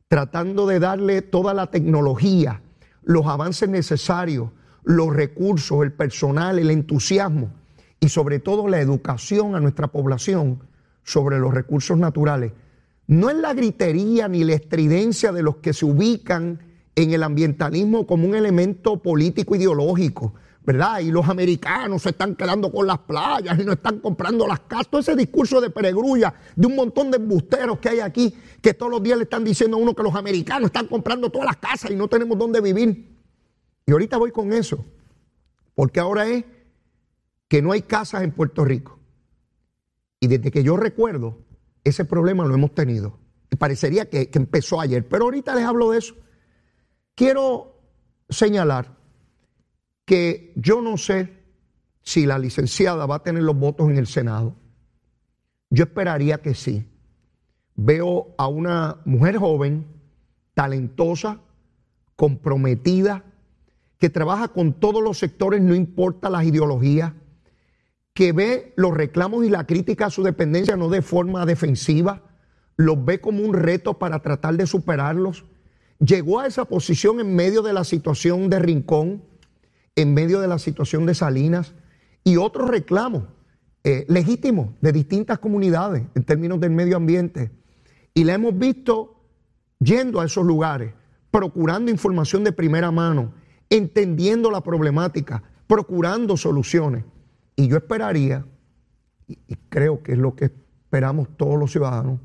tratando 0.07 0.65
de 0.67 0.79
darle 0.79 1.21
toda 1.21 1.53
la 1.53 1.69
tecnología, 1.69 2.61
los 3.03 3.27
avances 3.27 3.69
necesarios, 3.69 4.49
los 4.83 5.15
recursos, 5.15 5.83
el 5.83 5.93
personal, 5.93 6.59
el 6.59 6.71
entusiasmo 6.71 7.51
y 7.99 8.09
sobre 8.09 8.39
todo 8.39 8.67
la 8.67 8.79
educación 8.79 9.55
a 9.55 9.59
nuestra 9.59 9.87
población 9.87 10.63
sobre 11.03 11.39
los 11.39 11.53
recursos 11.53 11.97
naturales. 11.97 12.53
No 13.07 13.29
es 13.29 13.37
la 13.37 13.53
gritería 13.53 14.27
ni 14.27 14.43
la 14.43 14.53
estridencia 14.53 15.31
de 15.31 15.43
los 15.43 15.57
que 15.57 15.73
se 15.73 15.85
ubican 15.85 16.59
en 16.97 17.13
el 17.13 17.21
ambientalismo 17.21 18.07
como 18.07 18.27
un 18.27 18.33
elemento 18.33 18.99
político 18.99 19.55
ideológico, 19.55 20.33
¿verdad? 20.65 20.99
Y 21.01 21.11
los 21.11 21.29
americanos 21.29 22.01
se 22.01 22.09
están 22.09 22.35
quedando 22.35 22.71
con 22.71 22.87
las 22.87 22.97
playas 22.97 23.59
y 23.59 23.63
no 23.63 23.73
están 23.73 23.99
comprando 23.99 24.47
las 24.47 24.61
casas. 24.61 24.87
Todo 24.87 25.01
ese 25.01 25.15
discurso 25.15 25.61
de 25.61 25.69
peregrulla 25.69 26.33
de 26.55 26.65
un 26.65 26.75
montón 26.75 27.11
de 27.11 27.17
embusteros 27.17 27.77
que 27.77 27.89
hay 27.89 27.99
aquí, 27.99 28.33
que 28.63 28.73
todos 28.73 28.91
los 28.91 29.03
días 29.03 29.15
le 29.15 29.25
están 29.25 29.43
diciendo 29.43 29.77
a 29.77 29.79
uno 29.79 29.93
que 29.93 30.01
los 30.01 30.15
americanos 30.15 30.69
están 30.69 30.87
comprando 30.87 31.29
todas 31.29 31.45
las 31.45 31.57
casas 31.57 31.91
y 31.91 31.95
no 31.95 32.07
tenemos 32.07 32.35
dónde 32.35 32.61
vivir. 32.61 33.15
Y 33.85 33.91
ahorita 33.91 34.17
voy 34.17 34.31
con 34.31 34.51
eso, 34.51 34.83
porque 35.75 35.99
ahora 35.99 36.27
es 36.27 36.45
que 37.47 37.61
no 37.61 37.73
hay 37.73 37.83
casas 37.83 38.23
en 38.23 38.31
Puerto 38.31 38.65
Rico. 38.65 38.97
Y 40.19 40.25
desde 40.25 40.49
que 40.49 40.63
yo 40.63 40.77
recuerdo, 40.77 41.37
ese 41.83 42.05
problema 42.05 42.43
lo 42.47 42.55
hemos 42.55 42.73
tenido. 42.73 43.19
Y 43.51 43.55
parecería 43.55 44.09
que, 44.09 44.31
que 44.31 44.39
empezó 44.39 44.81
ayer, 44.81 45.07
pero 45.07 45.25
ahorita 45.25 45.53
les 45.53 45.63
hablo 45.63 45.91
de 45.91 45.99
eso. 45.99 46.15
Quiero 47.17 47.81
señalar 48.29 48.95
que 50.05 50.53
yo 50.55 50.83
no 50.83 50.97
sé 50.97 51.33
si 52.03 52.27
la 52.27 52.37
licenciada 52.37 53.07
va 53.07 53.15
a 53.15 53.23
tener 53.23 53.41
los 53.41 53.57
votos 53.57 53.89
en 53.89 53.97
el 53.97 54.05
Senado. 54.05 54.53
Yo 55.71 55.85
esperaría 55.85 56.43
que 56.43 56.53
sí. 56.53 56.87
Veo 57.73 58.35
a 58.37 58.47
una 58.47 58.97
mujer 59.05 59.37
joven, 59.37 59.87
talentosa, 60.53 61.41
comprometida, 62.15 63.23
que 63.97 64.11
trabaja 64.11 64.49
con 64.49 64.73
todos 64.73 65.03
los 65.03 65.17
sectores, 65.17 65.59
no 65.63 65.73
importa 65.73 66.29
las 66.29 66.45
ideologías, 66.45 67.13
que 68.13 68.31
ve 68.31 68.73
los 68.75 68.93
reclamos 68.93 69.43
y 69.43 69.49
la 69.49 69.65
crítica 69.65 70.05
a 70.05 70.11
su 70.11 70.21
dependencia 70.21 70.77
no 70.77 70.87
de 70.89 71.01
forma 71.01 71.47
defensiva, 71.47 72.21
los 72.75 73.03
ve 73.03 73.19
como 73.19 73.41
un 73.41 73.55
reto 73.55 73.97
para 73.97 74.21
tratar 74.21 74.55
de 74.55 74.67
superarlos. 74.67 75.45
Llegó 75.99 76.39
a 76.39 76.47
esa 76.47 76.65
posición 76.65 77.19
en 77.19 77.35
medio 77.35 77.61
de 77.61 77.73
la 77.73 77.83
situación 77.83 78.49
de 78.49 78.59
Rincón, 78.59 79.23
en 79.95 80.13
medio 80.13 80.39
de 80.39 80.47
la 80.47 80.59
situación 80.59 81.05
de 81.05 81.15
Salinas 81.15 81.73
y 82.23 82.37
otros 82.37 82.69
reclamos 82.69 83.23
eh, 83.83 84.05
legítimos 84.07 84.69
de 84.81 84.91
distintas 84.91 85.39
comunidades 85.39 86.03
en 86.13 86.23
términos 86.23 86.59
del 86.59 86.71
medio 86.71 86.97
ambiente. 86.97 87.51
Y 88.13 88.23
la 88.25 88.33
hemos 88.33 88.57
visto 88.57 89.23
yendo 89.79 90.19
a 90.19 90.25
esos 90.25 90.45
lugares, 90.45 90.93
procurando 91.31 91.89
información 91.89 92.43
de 92.43 92.51
primera 92.51 92.91
mano 92.91 93.33
entendiendo 93.69 94.51
la 94.51 94.61
problemática, 94.61 95.43
procurando 95.67 96.37
soluciones. 96.37 97.03
Y 97.55 97.67
yo 97.67 97.77
esperaría, 97.77 98.45
y 99.27 99.55
creo 99.69 100.03
que 100.03 100.13
es 100.13 100.17
lo 100.17 100.35
que 100.35 100.45
esperamos 100.45 101.29
todos 101.37 101.59
los 101.59 101.71
ciudadanos, 101.71 102.19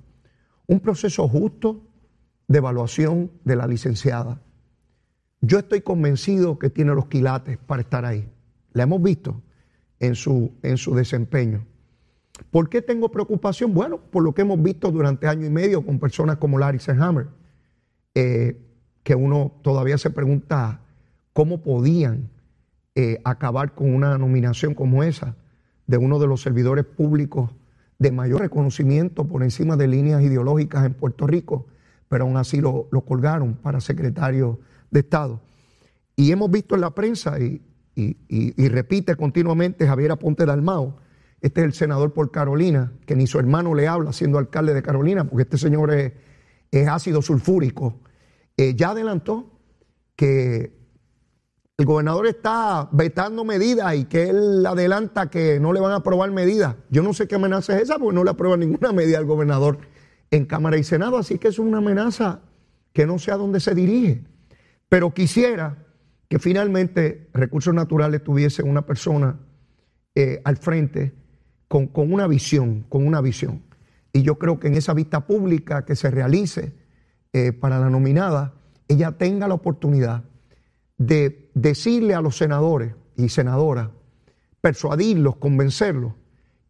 un 0.67 0.81
proceso 0.81 1.27
justo 1.29 1.83
de 2.53 2.59
evaluación 2.59 3.31
de 3.45 3.57
la 3.57 3.67
licenciada. 3.67 4.43
Yo 5.41 5.59
estoy 5.59 5.81
convencido 5.81 6.59
que 6.59 6.69
tiene 6.69 6.95
los 6.95 7.07
quilates 7.07 7.57
para 7.57 7.81
estar 7.81 8.05
ahí. 8.05 8.29
La 8.75 8.83
hemos 8.83 9.03
visto 9.03 9.41
en 10.01 10.15
su, 10.15 10.53
en 10.63 10.77
su 10.77 10.95
desempeño. 10.95 11.65
¿Por 12.51 12.69
qué 12.69 12.83
tengo 12.83 13.11
preocupación? 13.11 13.73
Bueno, 13.73 13.99
por 13.99 14.23
lo 14.23 14.35
que 14.35 14.43
hemos 14.43 14.63
visto 14.63 14.91
durante 14.91 15.29
año 15.29 15.47
y 15.47 15.51
medio 15.51 15.85
con 15.87 15.99
personas 15.99 16.37
como 16.37 16.59
Larry 16.59 16.79
Senhammer, 16.79 17.29
eh, 18.15 18.61
que 19.03 19.15
uno 19.15 19.53
todavía 19.63 19.97
se 19.97 20.11
pregunta 20.11 20.83
cómo 21.33 21.63
podían 21.63 22.29
eh, 22.95 23.19
acabar 23.25 23.75
con 23.75 23.95
una 23.95 24.19
nominación 24.19 24.75
como 24.75 25.03
esa 25.03 25.37
de 25.87 25.97
uno 25.97 26.19
de 26.19 26.27
los 26.27 26.43
servidores 26.43 26.85
públicos 26.85 27.51
de 27.99 28.13
mayor 28.13 28.43
reconocimiento 28.43 29.25
por 29.25 29.43
encima 29.43 29.79
de 29.79 29.89
líneas 29.89 30.21
ideológicas 30.21 30.85
en 30.85 30.93
Puerto 30.93 31.27
Rico 31.27 31.67
pero 32.13 32.25
aún 32.27 32.37
así 32.37 32.61
lo, 32.61 32.89
lo 32.93 33.01
colgaron 33.07 33.55
para 33.55 33.81
secretario 33.81 34.61
de 34.91 35.01
Estado. 35.01 35.41
Y 36.15 36.31
hemos 36.31 36.51
visto 36.51 36.75
en 36.75 36.83
la 36.83 36.91
prensa, 36.91 37.41
y, 37.41 37.63
y- 37.97 38.17
y- 38.29 38.69
repite 38.69 39.17
continuamente 39.17 39.87
Javier 39.87 40.13
Aponte 40.13 40.45
Dalmao, 40.45 40.99
este 41.41 41.63
es 41.63 41.67
el 41.69 41.73
senador 41.73 42.13
por 42.13 42.31
Carolina, 42.31 42.93
que 43.07 43.17
ni 43.17 43.27
su 43.27 43.39
hermano 43.39 43.75
le 43.75 43.89
habla 43.89 44.13
siendo 44.13 44.37
alcalde 44.37 44.75
de 44.75 44.83
Carolina, 44.83 45.25
porque 45.25 45.45
este 45.45 45.57
señor 45.57 45.91
es, 45.95 46.13
es 46.71 46.87
ácido 46.87 47.23
sulfúrico. 47.23 48.03
Eh, 48.59 48.75
ya 48.77 48.91
adelantó 48.91 49.51
que 50.15 50.77
el 51.79 51.87
gobernador 51.87 52.27
está 52.27 52.91
vetando 52.93 53.43
medidas 53.47 53.95
y 53.95 54.05
que 54.05 54.29
él 54.29 54.67
adelanta 54.67 55.31
que 55.31 55.59
no 55.61 55.73
le 55.73 55.81
van 55.81 55.93
a 55.93 55.97
aprobar 55.97 56.31
medidas. 56.31 56.77
Yo 56.91 57.03
no 57.03 57.15
sé 57.15 57.27
qué 57.27 57.37
amenaza 57.37 57.75
es 57.75 57.85
esa, 57.85 57.99
porque 57.99 58.15
no 58.15 58.23
le 58.23 58.31
aprueban 58.33 58.61
ninguna 58.61 58.93
medida 58.93 59.17
al 59.17 59.25
gobernador 59.25 59.79
en 60.33 60.47
Cámara 60.47 60.79
y 60.79 60.83
Senado, 60.83 61.19
así 61.19 61.39
que 61.39 61.49
es 61.49 61.59
una 61.59 61.79
amenaza 61.79 62.41
que 62.93 63.07
no 63.07 63.19
sé 63.19 63.31
a 63.31 63.37
dónde 63.37 63.61
se 63.61 63.75
dirige. 63.75 64.23
Pero 64.89 65.13
quisiera 65.13 65.85
que 66.29 66.39
finalmente 66.39 67.29
Recursos 67.35 67.75
Naturales 67.75 68.25
tuviese 68.25 68.63
una 68.63 68.85
persona 68.87 69.39
eh, 70.15 70.41
al 70.45 70.57
frente 70.57 71.13
con, 71.69 71.87
con 71.87 72.13
una 72.13 72.27
visión, 72.27 72.87
con 72.89 73.07
una 73.07 73.21
visión. 73.21 73.63
Y 74.11 74.23
yo 74.23 74.39
creo 74.39 74.59
que 74.59 74.69
en 74.69 74.75
esa 74.75 74.95
vista 74.95 75.27
pública 75.27 75.85
que 75.85 75.97
se 75.97 76.11
realice 76.11 76.73
eh, 77.35 77.53
para 77.53 77.79
la 77.79 77.91
nominada, 77.91 78.55
ella 78.89 79.13
tenga 79.13 79.49
la 79.49 79.55
oportunidad 79.55 80.25
de 80.97 81.51
decirle 81.53 82.15
a 82.15 82.23
los 82.23 82.39
senadores 82.39 82.95
y 83.17 83.29
senadoras, 83.29 83.91
persuadirlos, 84.63 85.37
convencerlos, 85.37 86.15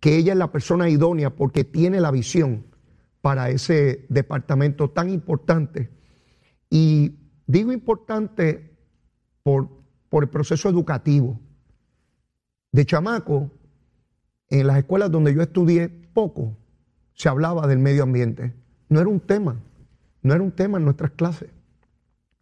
que 0.01 0.17
ella 0.17 0.33
es 0.33 0.39
la 0.39 0.51
persona 0.51 0.89
idónea 0.89 1.31
porque 1.31 1.63
tiene 1.63 2.01
la 2.01 2.11
visión 2.11 2.72
para 3.23 3.49
ese 3.49 4.05
departamento 4.11 4.91
tan 4.91 5.09
importante. 5.09 5.89
Y 6.69 7.17
digo 7.47 7.73
importante 7.73 8.77
por, 9.43 9.69
por 10.11 10.25
el 10.25 10.29
proceso 10.29 10.69
educativo. 10.69 11.41
De 12.73 12.85
chamaco, 12.85 13.51
en 14.51 14.67
las 14.67 14.79
escuelas 14.79 15.11
donde 15.11 15.35
yo 15.35 15.41
estudié, 15.41 15.89
poco 15.89 16.57
se 17.15 17.29
hablaba 17.29 17.67
del 17.67 17.79
medio 17.79 18.03
ambiente. 18.03 18.53
No 18.89 19.01
era 19.01 19.09
un 19.09 19.21
tema, 19.21 19.61
no 20.23 20.35
era 20.35 20.43
un 20.43 20.53
tema 20.53 20.79
en 20.79 20.85
nuestras 20.85 21.13
clases. 21.13 21.51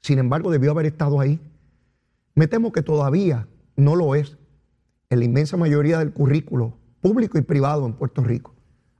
Sin 0.01 0.19
embargo, 0.19 0.51
debió 0.51 0.71
haber 0.71 0.87
estado 0.87 1.21
ahí. 1.21 1.39
Me 2.35 2.49
temo 2.49 2.73
que 2.73 2.83
todavía 2.83 3.47
no 3.77 3.97
lo 3.97 4.15
es 4.15 4.39
en 5.11 5.19
la 5.19 5.25
inmensa 5.25 5.57
mayoría 5.57 5.99
del 5.99 6.13
currículo 6.13 6.79
público 7.01 7.39
y 7.39 7.43
privado 7.43 7.87
en 7.87 7.93
Puerto 7.93 8.23
Rico. 8.23 8.55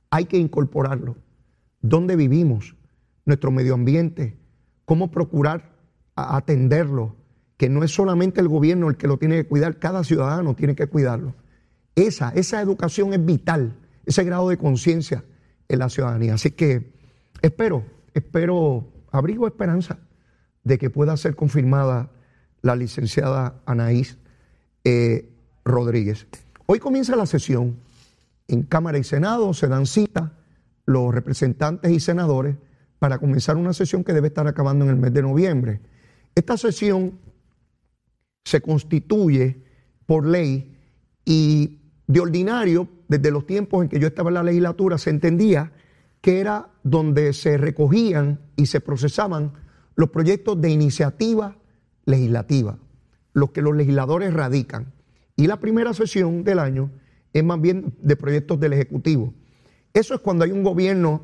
Hay 0.09 0.25
que 0.25 0.37
incorporarlo. 0.37 1.15
¿Dónde 1.81 2.15
vivimos? 2.15 2.75
Nuestro 3.25 3.51
medio 3.51 3.73
ambiente. 3.73 4.37
¿Cómo 4.85 5.11
procurar 5.11 5.75
atenderlo? 6.15 7.15
Que 7.57 7.69
no 7.69 7.83
es 7.83 7.91
solamente 7.91 8.41
el 8.41 8.47
gobierno 8.47 8.89
el 8.89 8.97
que 8.97 9.07
lo 9.07 9.17
tiene 9.17 9.35
que 9.37 9.47
cuidar, 9.47 9.79
cada 9.79 10.03
ciudadano 10.03 10.55
tiene 10.55 10.75
que 10.75 10.87
cuidarlo. 10.87 11.35
Esa, 11.95 12.29
esa 12.29 12.61
educación 12.61 13.13
es 13.13 13.23
vital, 13.23 13.77
ese 14.05 14.23
grado 14.23 14.49
de 14.49 14.57
conciencia 14.57 15.23
en 15.67 15.79
la 15.79 15.89
ciudadanía. 15.89 16.35
Así 16.35 16.51
que 16.51 16.93
espero, 17.41 17.83
espero, 18.13 18.87
abrigo 19.11 19.47
esperanza 19.47 19.99
de 20.63 20.77
que 20.77 20.89
pueda 20.89 21.17
ser 21.17 21.35
confirmada 21.35 22.11
la 22.61 22.75
licenciada 22.75 23.61
Anaís 23.65 24.17
eh, 24.83 25.29
Rodríguez. 25.65 26.27
Hoy 26.65 26.79
comienza 26.79 27.15
la 27.15 27.25
sesión 27.25 27.79
en 28.47 28.63
Cámara 28.63 28.97
y 28.97 29.03
Senado, 29.03 29.53
se 29.53 29.67
dan 29.67 29.85
cita 29.85 30.40
los 30.91 31.13
representantes 31.13 31.91
y 31.91 31.99
senadores 31.99 32.55
para 32.99 33.17
comenzar 33.17 33.57
una 33.57 33.73
sesión 33.73 34.03
que 34.03 34.13
debe 34.13 34.27
estar 34.27 34.47
acabando 34.47 34.85
en 34.85 34.91
el 34.91 34.97
mes 34.97 35.13
de 35.13 35.21
noviembre. 35.21 35.81
Esta 36.35 36.57
sesión 36.57 37.19
se 38.43 38.61
constituye 38.61 39.63
por 40.05 40.25
ley 40.25 40.77
y 41.25 41.79
de 42.07 42.19
ordinario, 42.19 42.89
desde 43.07 43.31
los 43.31 43.45
tiempos 43.45 43.83
en 43.83 43.89
que 43.89 43.99
yo 43.99 44.07
estaba 44.07 44.29
en 44.29 44.35
la 44.35 44.43
legislatura, 44.43 44.97
se 44.97 45.09
entendía 45.09 45.71
que 46.21 46.39
era 46.39 46.69
donde 46.83 47.33
se 47.33 47.57
recogían 47.57 48.39
y 48.55 48.65
se 48.67 48.81
procesaban 48.81 49.53
los 49.95 50.09
proyectos 50.09 50.59
de 50.61 50.69
iniciativa 50.69 51.57
legislativa, 52.05 52.77
los 53.33 53.51
que 53.51 53.61
los 53.61 53.75
legisladores 53.75 54.33
radican. 54.33 54.93
Y 55.35 55.47
la 55.47 55.59
primera 55.59 55.93
sesión 55.93 56.43
del 56.43 56.59
año 56.59 56.91
es 57.33 57.43
más 57.43 57.59
bien 57.61 57.93
de 58.01 58.15
proyectos 58.15 58.59
del 58.59 58.73
Ejecutivo. 58.73 59.33
Eso 59.93 60.13
es 60.13 60.21
cuando 60.21 60.45
hay 60.45 60.51
un 60.51 60.63
gobierno 60.63 61.21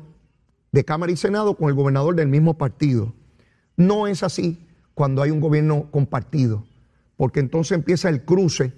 de 0.72 0.84
Cámara 0.84 1.12
y 1.12 1.16
Senado 1.16 1.56
con 1.56 1.68
el 1.68 1.74
gobernador 1.74 2.14
del 2.14 2.28
mismo 2.28 2.58
partido. 2.58 3.14
No 3.76 4.06
es 4.06 4.22
así 4.22 4.66
cuando 4.94 5.22
hay 5.22 5.30
un 5.30 5.40
gobierno 5.40 5.90
compartido, 5.90 6.64
porque 7.16 7.40
entonces 7.40 7.76
empieza 7.76 8.08
el 8.08 8.24
cruce 8.24 8.72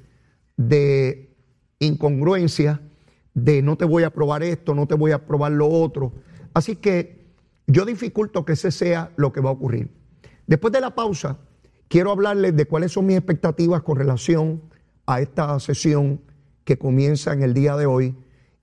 de 0.56 1.34
incongruencia, 1.78 2.80
de 3.34 3.62
no 3.62 3.76
te 3.76 3.84
voy 3.84 4.02
a 4.02 4.08
aprobar 4.08 4.42
esto, 4.42 4.74
no 4.74 4.86
te 4.86 4.94
voy 4.94 5.12
a 5.12 5.16
aprobar 5.16 5.52
lo 5.52 5.68
otro. 5.68 6.12
Así 6.52 6.76
que 6.76 7.20
yo 7.66 7.84
dificulto 7.84 8.44
que 8.44 8.52
ese 8.52 8.70
sea 8.70 9.12
lo 9.16 9.32
que 9.32 9.40
va 9.40 9.50
a 9.50 9.54
ocurrir. 9.54 9.90
Después 10.46 10.72
de 10.72 10.80
la 10.80 10.94
pausa, 10.94 11.38
quiero 11.88 12.10
hablarles 12.10 12.56
de 12.56 12.66
cuáles 12.66 12.92
son 12.92 13.06
mis 13.06 13.16
expectativas 13.16 13.82
con 13.82 13.96
relación 13.96 14.60
a 15.06 15.20
esta 15.20 15.58
sesión 15.60 16.20
que 16.64 16.78
comienza 16.78 17.32
en 17.32 17.42
el 17.42 17.54
día 17.54 17.76
de 17.76 17.86
hoy 17.86 18.14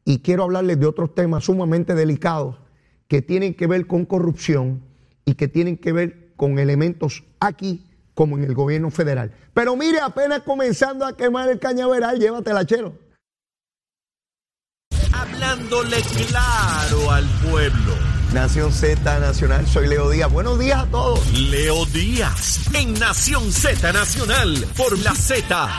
y 0.08 0.20
quiero 0.20 0.43
hablarles 0.43 0.80
de 0.80 0.86
otros 0.86 1.13
temas 1.13 1.43
sumamente 1.43 1.93
delicados 1.93 2.56
que 3.10 3.22
tienen 3.22 3.54
que 3.54 3.67
ver 3.67 3.88
con 3.88 4.06
corrupción 4.06 4.82
y 5.26 5.34
que 5.34 5.50
tienen 5.50 5.76
que 5.76 5.91
ver 5.91 6.32
con 6.38 6.60
elementos 6.60 7.26
aquí 7.41 7.86
como 8.13 8.38
en 8.38 8.46
el 8.46 8.54
gobierno 8.54 8.89
federal. 8.89 9.34
Pero 9.54 9.76
mire, 9.76 10.00
apenas 10.00 10.43
comenzando 10.43 11.06
a 11.06 11.17
quemar 11.17 11.50
el 11.50 11.60
cañaveral, 11.60 12.20
llévatela, 12.20 12.65
chero. 12.65 12.98
Hablándole 15.12 15.98
claro 16.30 17.12
al 17.12 17.26
pueblo. 17.50 17.93
Nación 18.34 18.72
Z 18.72 19.20
Nacional, 19.20 19.67
soy 19.67 19.89
Leo 19.89 20.10
Díaz. 20.10 20.32
Buenos 20.32 20.58
días 20.58 20.84
a 20.84 20.86
todos. 20.86 21.38
Leo 21.38 21.86
Díaz 21.88 22.74
en 22.74 22.93
Nación 22.93 23.52
Z 23.52 23.91
Nacional 23.91 24.56
por 24.78 24.98
la 25.00 25.13
Z. 25.13 25.70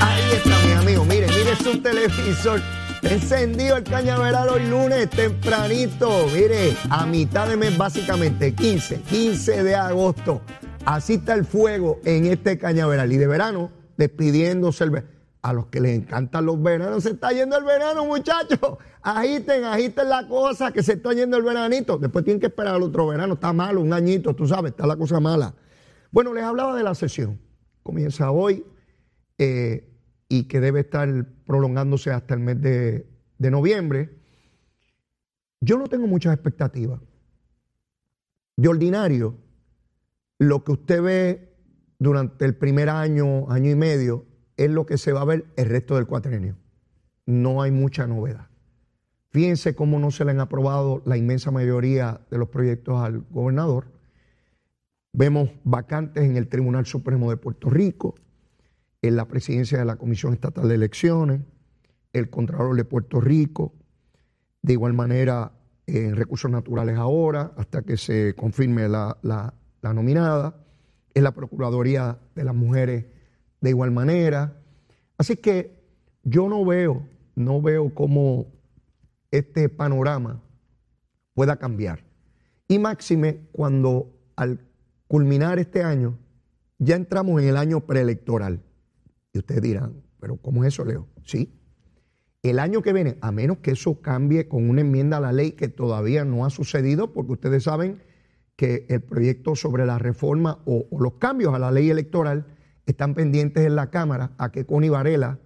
Ahí 0.00 0.22
está, 0.36 0.56
mi 0.64 0.72
amigo. 0.72 1.04
Mire, 1.04 1.26
mire 1.26 1.56
su 1.56 1.82
televisor. 1.82 2.62
Encendido 3.02 3.76
el 3.76 3.84
cañaveral 3.84 4.48
hoy 4.48 4.66
lunes, 4.66 5.08
tempranito. 5.10 6.26
Mire, 6.34 6.76
a 6.90 7.06
mitad 7.06 7.48
de 7.48 7.56
mes, 7.56 7.76
básicamente, 7.78 8.54
15, 8.54 9.02
15 9.02 9.62
de 9.62 9.74
agosto. 9.74 10.40
Así 10.84 11.14
está 11.14 11.34
el 11.34 11.44
fuego 11.44 12.00
en 12.04 12.26
este 12.26 12.58
cañaveral. 12.58 13.12
Y 13.12 13.16
de 13.16 13.26
verano, 13.26 13.70
despidiéndose 13.96 14.84
el 14.84 14.90
verano. 14.90 15.12
A 15.40 15.52
los 15.52 15.66
que 15.66 15.80
les 15.80 15.96
encantan 15.96 16.44
los 16.44 16.60
veranos, 16.60 17.04
se 17.04 17.10
está 17.10 17.30
yendo 17.30 17.56
el 17.56 17.64
verano, 17.64 18.04
muchachos. 18.04 18.58
Agiten, 19.02 19.64
agiten 19.64 20.08
la 20.08 20.26
cosa, 20.26 20.72
que 20.72 20.82
se 20.82 20.94
está 20.94 21.12
yendo 21.12 21.36
el 21.36 21.44
veranito. 21.44 21.96
Después 21.98 22.24
tienen 22.24 22.40
que 22.40 22.46
esperar 22.46 22.74
al 22.74 22.82
otro 22.82 23.06
verano. 23.06 23.34
Está 23.34 23.52
malo, 23.52 23.80
un 23.80 23.92
añito, 23.92 24.34
tú 24.34 24.48
sabes, 24.48 24.72
está 24.72 24.86
la 24.86 24.96
cosa 24.96 25.20
mala. 25.20 25.54
Bueno, 26.10 26.34
les 26.34 26.42
hablaba 26.42 26.76
de 26.76 26.82
la 26.82 26.94
sesión. 26.96 27.40
Comienza 27.84 28.32
hoy 28.32 28.64
eh, 29.38 29.87
y 30.28 30.44
que 30.44 30.60
debe 30.60 30.80
estar 30.80 31.26
prolongándose 31.46 32.10
hasta 32.10 32.34
el 32.34 32.40
mes 32.40 32.60
de, 32.60 33.06
noviembre. 33.38 34.10
Yo 35.60 35.78
no 35.78 35.86
tengo 35.88 36.06
muchas 36.06 36.34
expectativas. 36.34 37.00
De 38.56 38.68
ordinario, 38.68 39.36
lo 40.38 40.64
que 40.64 40.72
usted 40.72 41.02
ve 41.02 41.56
durante 41.98 42.44
el 42.44 42.54
primer 42.54 42.90
año, 42.90 43.50
año 43.50 43.70
y 43.70 43.74
medio, 43.74 44.26
es 44.56 44.70
lo 44.70 44.86
que 44.86 44.98
se 44.98 45.12
va 45.12 45.22
a 45.22 45.24
ver 45.24 45.46
el 45.56 45.66
resto 45.66 45.96
del 45.96 46.06
cuatrenio. 46.06 46.56
No 47.26 47.62
hay 47.62 47.70
mucha 47.70 48.06
novedad. 48.06 48.48
Fíjense 49.30 49.74
cómo 49.74 49.98
no 49.98 50.10
se 50.10 50.24
le 50.24 50.32
han 50.32 50.40
aprobado 50.40 51.02
la 51.04 51.16
inmensa 51.16 51.50
mayoría 51.50 52.20
de 52.30 52.38
los 52.38 52.48
proyectos 52.48 53.00
al 53.00 53.24
gobernador. 53.30 53.92
Vemos 55.12 55.50
vacantes 55.64 56.24
en 56.24 56.36
el 56.36 56.48
Tribunal 56.48 56.86
Supremo 56.86 57.30
de 57.30 57.36
Puerto 57.36 57.70
Rico, 57.70 58.14
en 59.02 59.16
la 59.16 59.26
presidencia 59.26 59.78
de 59.78 59.84
la 59.84 59.96
Comisión 59.96 60.32
Estatal 60.32 60.68
de 60.68 60.74
Elecciones, 60.74 61.40
el 62.12 62.30
Contralor 62.30 62.76
de 62.76 62.84
Puerto 62.84 63.20
Rico, 63.20 63.74
de 64.62 64.72
igual 64.72 64.92
manera 64.92 65.52
en 65.86 66.16
recursos 66.16 66.50
naturales 66.50 66.96
ahora, 66.98 67.52
hasta 67.56 67.82
que 67.82 67.96
se 67.96 68.34
confirme 68.34 68.88
la, 68.88 69.16
la- 69.22 69.54
la 69.80 69.94
nominada, 69.94 70.56
en 71.14 71.22
la 71.24 71.32
Procuraduría 71.32 72.18
de 72.34 72.44
las 72.44 72.54
Mujeres 72.54 73.06
de 73.60 73.70
igual 73.70 73.90
manera. 73.90 74.60
Así 75.16 75.36
que 75.36 75.82
yo 76.24 76.48
no 76.48 76.64
veo, 76.64 77.06
no 77.34 77.62
veo 77.62 77.94
cómo 77.94 78.46
este 79.30 79.68
panorama 79.68 80.42
pueda 81.34 81.56
cambiar. 81.56 82.04
Y 82.66 82.78
máxime 82.78 83.46
cuando 83.52 84.12
al 84.36 84.60
culminar 85.06 85.58
este 85.58 85.82
año 85.82 86.18
ya 86.78 86.96
entramos 86.96 87.40
en 87.40 87.48
el 87.48 87.56
año 87.56 87.80
preelectoral. 87.80 88.60
Ustedes 89.40 89.62
dirán, 89.62 90.02
pero 90.20 90.36
¿cómo 90.36 90.64
es 90.64 90.74
eso, 90.74 90.84
Leo? 90.84 91.08
Sí. 91.24 91.54
El 92.42 92.58
año 92.58 92.82
que 92.82 92.92
viene, 92.92 93.18
a 93.20 93.32
menos 93.32 93.58
que 93.58 93.72
eso 93.72 94.00
cambie 94.00 94.48
con 94.48 94.68
una 94.68 94.80
enmienda 94.80 95.16
a 95.16 95.20
la 95.20 95.32
ley 95.32 95.52
que 95.52 95.68
todavía 95.68 96.24
no 96.24 96.44
ha 96.44 96.50
sucedido, 96.50 97.12
porque 97.12 97.32
ustedes 97.32 97.64
saben 97.64 98.02
que 98.56 98.86
el 98.88 99.02
proyecto 99.02 99.54
sobre 99.54 99.86
la 99.86 99.98
reforma 99.98 100.60
o, 100.64 100.86
o 100.90 101.00
los 101.00 101.14
cambios 101.14 101.54
a 101.54 101.58
la 101.58 101.70
ley 101.70 101.90
electoral 101.90 102.46
están 102.86 103.14
pendientes 103.14 103.66
en 103.66 103.76
la 103.76 103.90
Cámara 103.90 104.32
a 104.38 104.50
que 104.50 104.66
Connie 104.66 104.88
Varela 104.88 105.38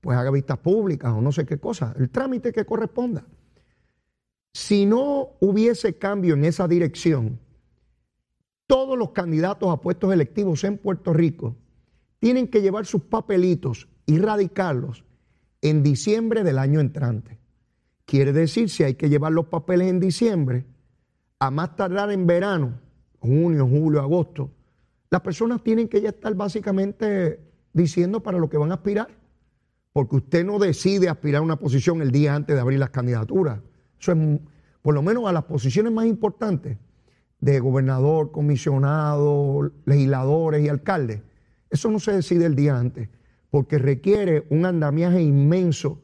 pues 0.00 0.16
haga 0.16 0.30
vistas 0.30 0.58
públicas 0.58 1.12
o 1.12 1.20
no 1.20 1.32
sé 1.32 1.44
qué 1.44 1.58
cosa, 1.58 1.94
el 1.98 2.10
trámite 2.10 2.52
que 2.52 2.64
corresponda. 2.64 3.26
Si 4.52 4.86
no 4.86 5.30
hubiese 5.40 5.98
cambio 5.98 6.34
en 6.34 6.44
esa 6.44 6.66
dirección, 6.66 7.40
todos 8.66 8.98
los 8.98 9.10
candidatos 9.10 9.70
a 9.70 9.80
puestos 9.80 10.12
electivos 10.12 10.64
en 10.64 10.78
Puerto 10.78 11.12
Rico 11.12 11.56
tienen 12.18 12.48
que 12.48 12.62
llevar 12.62 12.86
sus 12.86 13.02
papelitos 13.02 13.88
y 14.06 14.18
radicarlos 14.18 15.04
en 15.62 15.82
diciembre 15.82 16.44
del 16.44 16.58
año 16.58 16.80
entrante. 16.80 17.38
Quiere 18.04 18.32
decir, 18.32 18.70
si 18.70 18.84
hay 18.84 18.94
que 18.94 19.08
llevar 19.08 19.32
los 19.32 19.46
papeles 19.46 19.88
en 19.88 20.00
diciembre, 20.00 20.64
a 21.38 21.50
más 21.50 21.76
tardar 21.76 22.10
en 22.10 22.26
verano, 22.26 22.80
junio, 23.20 23.66
julio, 23.66 24.00
agosto, 24.00 24.50
las 25.10 25.20
personas 25.20 25.62
tienen 25.62 25.88
que 25.88 26.00
ya 26.00 26.10
estar 26.10 26.34
básicamente 26.34 27.40
diciendo 27.72 28.22
para 28.22 28.38
lo 28.38 28.48
que 28.48 28.58
van 28.58 28.70
a 28.70 28.76
aspirar, 28.76 29.08
porque 29.92 30.16
usted 30.16 30.44
no 30.44 30.58
decide 30.58 31.08
aspirar 31.08 31.40
a 31.40 31.44
una 31.44 31.58
posición 31.58 32.02
el 32.02 32.10
día 32.10 32.34
antes 32.34 32.54
de 32.54 32.60
abrir 32.60 32.78
las 32.78 32.90
candidaturas. 32.90 33.60
Eso 34.00 34.12
es, 34.12 34.40
por 34.82 34.94
lo 34.94 35.02
menos 35.02 35.26
a 35.26 35.32
las 35.32 35.44
posiciones 35.44 35.92
más 35.92 36.06
importantes 36.06 36.78
de 37.40 37.60
gobernador, 37.60 38.32
comisionado, 38.32 39.70
legisladores 39.84 40.64
y 40.64 40.68
alcaldes, 40.68 41.22
eso 41.70 41.90
no 41.90 41.98
se 41.98 42.12
decide 42.12 42.46
el 42.46 42.54
día 42.54 42.78
antes, 42.78 43.08
porque 43.50 43.78
requiere 43.78 44.46
un 44.50 44.66
andamiaje 44.66 45.22
inmenso 45.22 46.02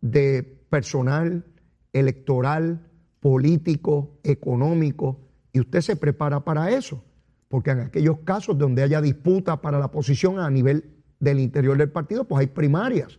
de 0.00 0.42
personal 0.68 1.44
electoral, 1.92 2.88
político, 3.20 4.18
económico, 4.24 5.20
y 5.52 5.60
usted 5.60 5.80
se 5.80 5.96
prepara 5.96 6.44
para 6.44 6.70
eso, 6.70 7.04
porque 7.48 7.70
en 7.70 7.80
aquellos 7.80 8.20
casos 8.24 8.56
donde 8.56 8.82
haya 8.82 9.00
disputa 9.00 9.60
para 9.60 9.78
la 9.78 9.90
posición 9.90 10.38
a 10.38 10.50
nivel 10.50 10.84
del 11.20 11.38
interior 11.38 11.76
del 11.76 11.90
partido, 11.90 12.24
pues 12.24 12.40
hay 12.40 12.46
primarias, 12.46 13.18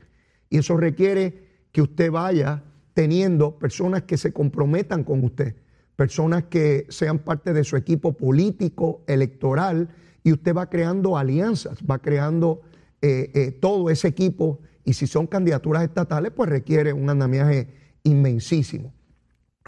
y 0.49 0.57
eso 0.57 0.77
requiere 0.77 1.67
que 1.71 1.81
usted 1.81 2.11
vaya 2.11 2.63
teniendo 2.93 3.57
personas 3.57 4.03
que 4.03 4.17
se 4.17 4.33
comprometan 4.33 5.03
con 5.03 5.23
usted, 5.23 5.55
personas 5.95 6.43
que 6.45 6.85
sean 6.89 7.19
parte 7.19 7.53
de 7.53 7.63
su 7.63 7.77
equipo 7.77 8.13
político, 8.13 9.03
electoral, 9.07 9.89
y 10.23 10.31
usted 10.31 10.55
va 10.55 10.69
creando 10.69 11.17
alianzas, 11.17 11.79
va 11.89 11.99
creando 11.99 12.61
eh, 13.01 13.31
eh, 13.33 13.51
todo 13.51 13.89
ese 13.89 14.07
equipo 14.07 14.59
y 14.85 14.93
si 14.93 15.07
son 15.07 15.27
candidaturas 15.27 15.83
estatales, 15.83 16.31
pues 16.33 16.49
requiere 16.49 16.93
un 16.93 17.09
andamiaje 17.09 17.67
inmensísimo. 18.03 18.93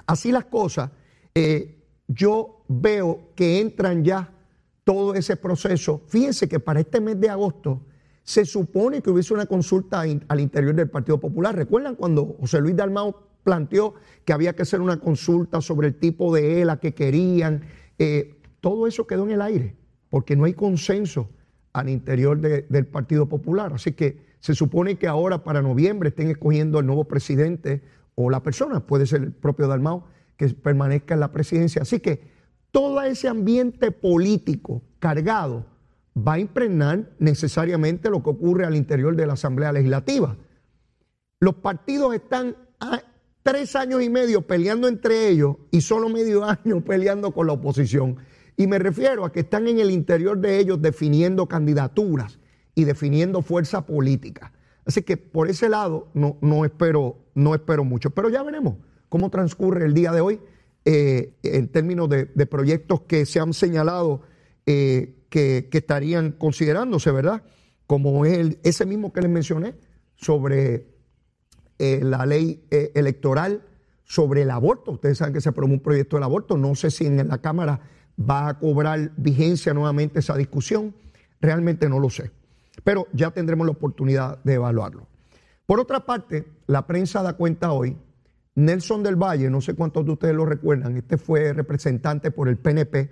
Así 0.06 0.32
las 0.32 0.46
cosas, 0.46 0.91
eh, 1.34 1.84
yo 2.08 2.63
veo 2.68 3.32
que 3.36 3.60
entran 3.60 4.04
ya 4.04 4.34
todo 4.84 5.15
ese 5.15 5.36
proceso. 5.36 6.04
Fíjense 6.08 6.48
que 6.48 6.60
para 6.60 6.80
este 6.80 7.02
mes 7.02 7.20
de 7.20 7.30
agosto 7.30 7.82
se 8.24 8.46
supone 8.46 9.02
que 9.02 9.10
hubiese 9.10 9.34
una 9.34 9.46
consulta 9.46 10.02
al 10.02 10.39
interior 10.39 10.74
del 10.74 10.89
Partido 10.89 11.20
Popular. 11.20 11.56
¿Recuerdan 11.56 11.96
cuando 11.96 12.38
José 12.39 12.60
Luis 12.62 12.76
Dalmao 12.76 13.28
planteó 13.44 13.96
que 14.24 14.34
había 14.34 14.54
que 14.54 14.63
hacer 14.63 14.82
una 14.82 15.00
consulta 15.00 15.62
sobre 15.62 15.89
el 15.89 15.96
tipo 15.96 16.34
de 16.34 16.62
ELA 16.62 16.80
que 16.80 16.94
querían? 16.94 17.63
todo 18.60 18.88
eso 18.88 19.08
quedó 19.08 19.24
en 19.24 19.32
el 19.32 19.41
aire 19.41 19.76
porque 20.15 20.38
no 20.38 20.45
hay 20.45 20.54
consenso 20.54 21.30
al 21.73 21.89
interior 21.89 22.39
del 22.39 22.86
Partido 22.86 23.25
Popular. 23.25 23.73
Así 23.73 23.91
que 23.91 24.38
se 24.39 24.56
supone 24.56 24.95
que 24.97 25.10
ahora 25.10 25.43
para 25.43 25.62
noviembre 25.62 26.08
estén 26.08 26.30
escogiendo 26.30 26.80
el 26.80 26.86
nuevo 26.86 27.04
presidente 27.04 27.82
o 28.15 28.30
la 28.30 28.41
persona, 28.41 28.80
puede 28.80 29.08
ser 29.08 29.23
el 29.23 29.34
propio 29.34 29.67
Dalmau, 29.67 30.06
que 30.38 30.47
permanezca 30.47 31.15
en 31.15 31.19
la 31.19 31.34
presidencia. 31.34 31.82
Así 31.82 31.99
que 31.99 32.32
todo 32.71 33.01
ese 33.01 33.28
ambiente 33.28 33.91
político 33.91 34.82
cargado 34.99 35.65
va 36.17 36.36
a 36.36 36.39
impregnar 36.39 37.12
necesariamente 37.19 38.10
lo 38.10 38.23
que 38.23 38.30
ocurre 38.30 38.65
al 38.65 38.78
interior 38.78 39.17
de 39.17 39.28
la 39.28 39.34
Asamblea 39.34 39.73
Legislativa. 39.73 40.38
Los 41.41 41.56
partidos 41.56 42.15
están 42.15 42.56
tres 43.43 43.75
años 43.75 44.01
y 44.01 44.10
medio 44.10 44.43
peleando 44.43 44.88
entre 44.88 45.28
ellos 45.28 45.58
y 45.71 45.82
solo 45.82 46.08
medio 46.08 46.45
año 46.49 46.80
peleando 46.86 47.32
con 47.32 47.47
la 47.47 47.51
oposición. 47.51 48.15
Y 48.58 48.68
me 48.68 48.80
refiero 48.80 49.26
a 49.26 49.32
que 49.32 49.41
están 49.41 49.68
en 49.68 49.80
el 49.80 49.91
interior 49.91 50.38
de 50.38 50.60
ellos 50.60 50.82
definiendo 50.82 51.48
candidaturas 51.48 52.39
y 52.74 52.86
definiendo 52.86 53.41
fuerza 53.41 53.86
política. 53.86 54.54
Así 54.86 55.02
que 55.02 55.18
por 55.18 55.50
ese 55.50 55.68
lado 55.68 56.10
no, 56.13 56.38
no, 56.41 56.63
espero, 56.63 57.18
no 57.34 57.56
espero 57.56 57.84
mucho. 57.84 58.12
Pero 58.12 58.30
ya 58.30 58.44
veremos 58.44 58.76
cómo 59.10 59.30
transcurre 59.30 59.86
el 59.86 59.94
día 59.94 60.12
de 60.12 60.22
hoy 60.22 60.39
eh, 60.86 61.34
en 61.41 61.68
términos 61.70 62.08
de, 62.10 62.46
proyectos 62.46 63.02
que 63.02 63.26
se 63.26 63.39
han 63.39 63.54
señalado 63.54 64.22
eh, 64.68 65.15
que, 65.30 65.68
estarían 65.72 66.32
considerándose, 66.32 67.12
¿verdad? 67.12 67.44
Como 67.88 68.26
es 68.26 68.58
ese 68.63 68.86
mismo 68.86 69.12
que 69.12 69.22
les 69.22 69.32
mencioné 69.32 69.74
sobre 70.15 70.88
eh, 71.80 72.02
la 72.04 72.26
ley 72.26 72.63
electoral, 72.70 73.63
sobre 74.04 74.44
el 74.44 74.52
aborto. 74.52 74.91
Ustedes 74.91 75.18
saben 75.18 75.34
que 75.34 75.41
se 75.41 75.50
aprobó 75.50 75.74
un 75.74 75.80
proyecto 75.80 76.18
del 76.18 76.24
aborto. 76.24 76.56
No 76.56 76.76
sé 76.76 76.91
si 76.91 77.08
en 77.08 77.28
la 77.28 77.39
Cámara 77.39 77.82
va 78.19 78.47
a 78.47 78.60
cobrar 78.60 79.12
vigencia 79.17 79.73
nuevamente 79.73 80.19
esa 80.19 80.36
discusión? 80.36 80.95
Realmente 81.41 81.89
no 81.89 81.99
lo 81.99 82.10
sé. 82.10 82.32
Pero 82.84 83.08
ya 83.13 83.32
tendremos 83.32 83.65
la 83.65 83.71
oportunidad 83.71 84.43
de 84.43 84.54
evaluarlo. 84.56 85.08
Por 85.65 85.80
otra 85.80 86.06
parte, 86.06 86.45
la 86.67 86.86
prensa 86.86 87.23
da 87.23 87.34
cuenta 87.34 87.71
hoy, 87.71 87.97
Nelson 88.56 89.04
del 89.04 89.15
Valle, 89.15 89.49
no 89.49 89.62
sé 89.62 89.73
cuántos 89.73 90.06
de 90.06 90.12
ustedes 90.12 90.36
lo 90.36 90.45
recuerdan, 90.45 90.95
este 90.95 91.17
fue 91.17 91.54
representante 91.54 92.32
por 92.32 92.47
el 92.47 92.58
PNP 92.58 93.10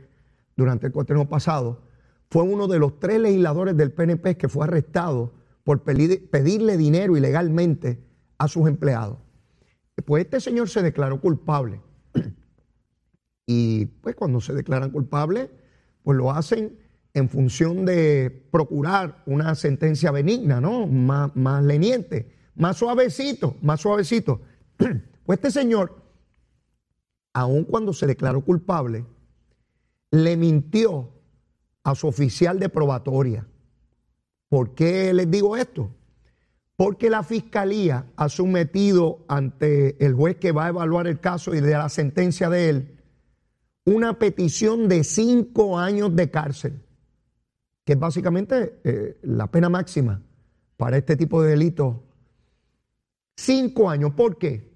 durante 0.56 0.88
el 0.88 0.94
cuatreno 0.94 1.28
pasado, 1.28 1.82
fue 2.30 2.44
uno 2.44 2.68
de 2.68 2.80
los 2.80 3.00
tres 3.00 3.20
legisladores 3.20 3.76
del 3.76 3.92
PNP 3.92 4.38
que 4.38 4.48
fue 4.48 4.66
arrestado 4.66 5.34
por 5.64 5.84
pedirle 5.84 6.78
dinero 6.78 7.18
ilegalmente 7.18 8.04
a 8.38 8.48
sus 8.48 8.68
empleados. 8.68 9.18
Pues 10.06 10.26
este 10.26 10.40
señor 10.40 10.70
se 10.70 10.82
declaró 10.82 11.22
culpable 11.22 11.82
y 13.46 13.86
pues 13.86 14.16
cuando 14.16 14.40
se 14.42 14.54
declaran 14.54 14.92
culpables, 14.92 15.50
pues 16.04 16.18
lo 16.18 16.32
hacen 16.32 16.78
en 17.14 17.30
función 17.30 17.86
de 17.86 18.48
procurar 18.52 19.22
una 19.26 19.54
sentencia 19.56 20.12
benigna, 20.12 20.60
¿no? 20.60 20.88
Más, 20.88 21.36
más 21.36 21.64
leniente, 21.64 22.34
más 22.56 22.78
suavecito, 22.78 23.56
más 23.62 23.82
suavecito. 23.82 24.42
Pues 25.26 25.38
este 25.38 25.52
señor, 25.52 26.04
aun 27.32 27.64
cuando 27.64 27.94
se 27.94 28.06
declaró 28.06 28.42
culpable, 28.42 29.06
le 30.12 30.36
mintió 30.36 31.14
a 31.82 31.96
su 31.96 32.08
oficial 32.08 32.60
de 32.60 32.68
probatoria. 32.68 33.48
¿Por 34.50 34.76
qué 34.76 35.14
les 35.14 35.32
digo 35.32 35.56
esto? 35.56 35.96
Porque 36.76 37.10
la 37.10 37.24
fiscalía 37.24 38.06
ha 38.18 38.28
sometido 38.28 39.24
ante 39.30 40.06
el 40.06 40.14
juez 40.14 40.36
que 40.36 40.52
va 40.52 40.66
a 40.66 40.70
evaluar 40.70 41.08
el 41.08 41.22
caso 41.22 41.56
y 41.56 41.62
de 41.62 41.72
la 41.72 41.88
sentencia 41.88 42.50
de 42.50 42.70
él 42.70 43.03
una 43.86 44.18
petición 44.18 44.88
de 44.88 45.04
cinco 45.04 45.78
años 45.78 46.16
de 46.16 46.30
cárcel, 46.30 46.82
que 47.84 47.94
es 47.94 48.00
básicamente 48.00 48.80
eh, 48.84 49.18
la 49.24 49.48
pena 49.48 49.70
máxima 49.70 50.22
para 50.78 50.98
este 50.98 51.16
tipo 51.16 51.42
de 51.42 51.52
delitos. 51.52 51.98
Cinco 53.36 53.90
años. 53.90 54.14
¿Por 54.14 54.38
qué? 54.38 54.72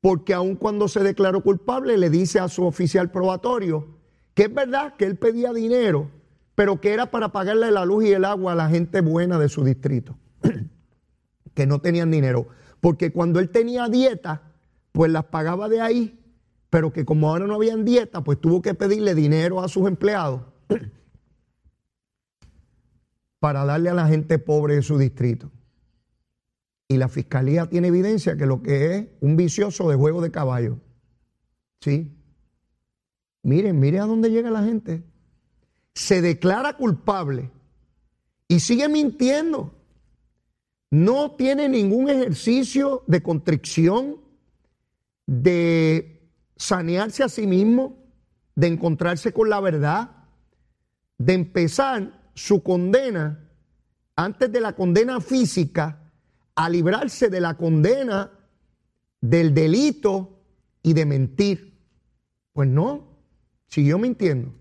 Porque 0.00 0.34
aun 0.34 0.56
cuando 0.56 0.88
se 0.88 1.00
declaró 1.00 1.42
culpable, 1.42 1.98
le 1.98 2.10
dice 2.10 2.40
a 2.40 2.48
su 2.48 2.64
oficial 2.64 3.10
probatorio 3.10 3.96
que 4.34 4.44
es 4.44 4.54
verdad 4.54 4.96
que 4.96 5.06
él 5.06 5.16
pedía 5.16 5.52
dinero, 5.52 6.10
pero 6.54 6.80
que 6.80 6.92
era 6.92 7.10
para 7.10 7.32
pagarle 7.32 7.70
la 7.70 7.86
luz 7.86 8.04
y 8.04 8.12
el 8.12 8.24
agua 8.24 8.52
a 8.52 8.54
la 8.54 8.68
gente 8.68 9.00
buena 9.00 9.38
de 9.38 9.48
su 9.48 9.64
distrito, 9.64 10.18
que 11.54 11.66
no 11.66 11.80
tenían 11.80 12.10
dinero. 12.10 12.48
Porque 12.80 13.12
cuando 13.12 13.40
él 13.40 13.48
tenía 13.48 13.88
dieta, 13.88 14.42
pues 14.92 15.10
las 15.10 15.24
pagaba 15.24 15.68
de 15.70 15.80
ahí 15.80 16.25
pero 16.70 16.92
que 16.92 17.04
como 17.04 17.28
ahora 17.28 17.46
no 17.46 17.54
habían 17.54 17.84
dieta, 17.84 18.22
pues 18.22 18.40
tuvo 18.40 18.62
que 18.62 18.74
pedirle 18.74 19.14
dinero 19.14 19.60
a 19.60 19.68
sus 19.68 19.86
empleados 19.86 20.42
para 23.38 23.64
darle 23.64 23.90
a 23.90 23.94
la 23.94 24.08
gente 24.08 24.38
pobre 24.38 24.76
de 24.76 24.82
su 24.82 24.98
distrito. 24.98 25.50
Y 26.88 26.96
la 26.96 27.08
fiscalía 27.08 27.66
tiene 27.66 27.88
evidencia 27.88 28.36
que 28.36 28.46
lo 28.46 28.62
que 28.62 28.96
es 28.96 29.06
un 29.20 29.36
vicioso 29.36 29.88
de 29.88 29.96
juego 29.96 30.20
de 30.20 30.30
caballo. 30.30 30.78
¿Sí? 31.80 32.12
Miren, 33.42 33.78
miren 33.78 34.02
a 34.02 34.06
dónde 34.06 34.30
llega 34.30 34.50
la 34.50 34.62
gente. 34.62 35.02
Se 35.94 36.20
declara 36.20 36.76
culpable 36.76 37.50
y 38.48 38.60
sigue 38.60 38.88
mintiendo. 38.88 39.72
No 40.90 41.32
tiene 41.32 41.68
ningún 41.68 42.08
ejercicio 42.08 43.02
de 43.06 43.22
contrición, 43.22 44.16
de 45.26 46.15
sanearse 46.56 47.22
a 47.22 47.28
sí 47.28 47.46
mismo, 47.46 48.02
de 48.54 48.68
encontrarse 48.68 49.32
con 49.32 49.50
la 49.50 49.60
verdad, 49.60 50.10
de 51.18 51.34
empezar 51.34 52.30
su 52.34 52.62
condena 52.62 53.50
antes 54.16 54.50
de 54.50 54.60
la 54.60 54.74
condena 54.74 55.20
física 55.20 56.10
a 56.54 56.68
librarse 56.70 57.28
de 57.28 57.40
la 57.40 57.54
condena 57.54 58.30
del 59.20 59.52
delito 59.52 60.40
y 60.82 60.94
de 60.94 61.04
mentir. 61.04 61.78
Pues 62.52 62.68
no, 62.68 63.04
siguió 63.68 63.98
mintiendo, 63.98 64.54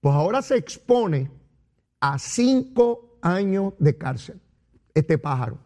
pues 0.00 0.14
ahora 0.14 0.42
se 0.42 0.56
expone 0.56 1.30
a 2.00 2.18
cinco 2.18 3.18
años 3.22 3.72
de 3.78 3.96
cárcel, 3.96 4.40
este 4.92 5.16
pájaro. 5.16 5.58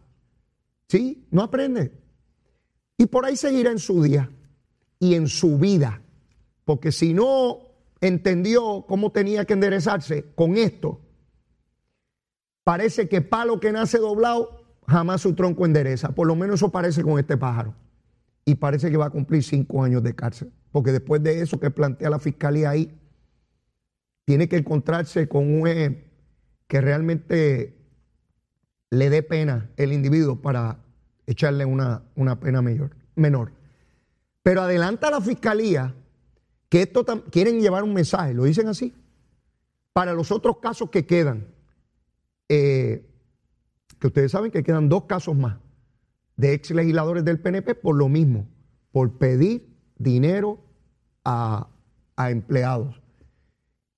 ¿Sí? 0.87 1.27
No 1.31 1.41
aprende. 1.41 1.91
Y 2.97 3.07
por 3.07 3.25
ahí 3.25 3.35
seguirá 3.35 3.71
en 3.71 3.79
su 3.79 4.01
día 4.01 4.31
y 4.99 5.15
en 5.15 5.27
su 5.27 5.57
vida. 5.57 6.01
Porque 6.65 6.91
si 6.91 7.13
no 7.13 7.59
entendió 8.01 8.85
cómo 8.87 9.11
tenía 9.11 9.45
que 9.45 9.53
enderezarse 9.53 10.25
con 10.35 10.57
esto, 10.57 11.01
parece 12.63 13.07
que 13.07 13.21
palo 13.21 13.59
que 13.59 13.71
nace 13.71 13.97
doblado, 13.97 14.65
jamás 14.87 15.21
su 15.21 15.33
tronco 15.33 15.65
endereza. 15.65 16.09
Por 16.09 16.27
lo 16.27 16.35
menos 16.35 16.55
eso 16.55 16.71
parece 16.71 17.03
con 17.03 17.19
este 17.19 17.37
pájaro. 17.37 17.75
Y 18.45 18.55
parece 18.55 18.89
que 18.89 18.97
va 18.97 19.07
a 19.07 19.09
cumplir 19.09 19.43
cinco 19.43 19.83
años 19.83 20.03
de 20.03 20.15
cárcel. 20.15 20.51
Porque 20.71 20.91
después 20.91 21.21
de 21.23 21.41
eso 21.41 21.59
que 21.59 21.71
plantea 21.71 22.09
la 22.09 22.19
fiscalía 22.19 22.69
ahí, 22.69 22.97
tiene 24.25 24.49
que 24.49 24.57
encontrarse 24.57 25.27
con 25.27 25.49
un 25.49 26.03
que 26.67 26.81
realmente 26.81 27.77
le 28.89 29.09
dé 29.09 29.23
pena 29.23 29.69
el 29.77 29.93
individuo 29.93 30.41
para 30.41 30.79
echarle 31.25 31.65
una, 31.65 32.03
una 32.15 32.39
pena 32.39 32.61
mayor, 32.61 32.95
menor. 33.15 33.51
Pero 34.47 34.61
adelanta 34.61 35.11
la 35.11 35.19
fiscalía 35.19 35.93
que 36.69 36.83
esto 36.83 37.03
quieren 37.29 37.59
llevar 37.59 37.83
un 37.83 37.93
mensaje, 37.93 38.33
lo 38.33 38.45
dicen 38.45 38.69
así, 38.69 38.95
para 39.91 40.13
los 40.13 40.31
otros 40.31 40.59
casos 40.59 40.89
que 40.89 41.05
quedan. 41.05 41.47
Eh, 42.47 43.05
que 43.99 44.07
ustedes 44.07 44.31
saben 44.31 44.49
que 44.49 44.63
quedan 44.63 44.87
dos 44.87 45.03
casos 45.03 45.35
más 45.35 45.57
de 46.37 46.53
ex 46.53 46.71
legisladores 46.71 47.25
del 47.25 47.41
PNP 47.41 47.75
por 47.75 47.97
lo 47.97 48.07
mismo, 48.07 48.47
por 48.93 49.17
pedir 49.17 49.67
dinero 49.97 50.63
a, 51.25 51.67
a 52.15 52.31
empleados. 52.31 53.01